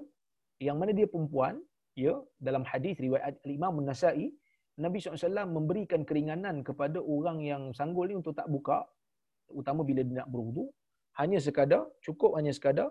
[0.61, 1.57] yang mana dia perempuan
[1.96, 4.28] ya dalam hadis riwayat Imam An-Nasa'i
[4.80, 8.84] Nabi SAW memberikan keringanan kepada orang yang sanggul ni untuk tak buka
[9.61, 10.64] utama bila dia nak berwudu
[11.20, 12.88] hanya sekadar cukup hanya sekadar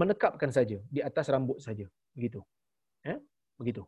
[0.00, 1.86] menekapkan saja di atas rambut saja
[2.16, 2.40] begitu.
[3.06, 3.16] Ya
[3.60, 3.82] begitu.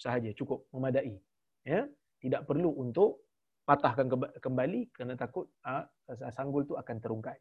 [0.00, 1.16] Sahaja cukup memadai.
[1.64, 1.86] Ya
[2.22, 3.24] tidak perlu untuk
[3.70, 4.10] patahkan
[4.42, 5.86] kembali kerana takut uh,
[6.34, 7.38] sanggul tu akan terungkai.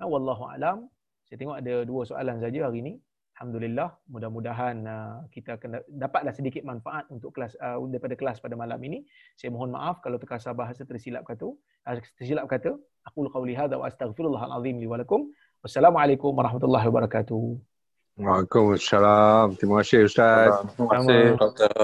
[0.00, 0.88] Nah, wallahu alam.
[1.28, 2.96] Saya tengok ada dua soalan saja hari ini.
[3.36, 8.80] Alhamdulillah, mudah-mudahan uh, kita akan dapatlah sedikit manfaat untuk kelas uh, daripada kelas pada malam
[8.80, 9.04] ini.
[9.36, 11.52] Saya mohon maaf kalau terkasar bahasa tersilap kata.
[11.84, 12.72] Uh, tersilap kata.
[13.12, 15.28] Aku qauli hadza wa astaghfirullahal azim li wa lakum.
[15.60, 17.44] Wassalamualaikum warahmatullahi wabarakatuh.
[18.20, 19.56] Waalaikumsalam.
[19.56, 20.68] Terima kasih Ustaz.
[20.76, 21.32] Terima kasih.
[21.40, 21.76] Doktor.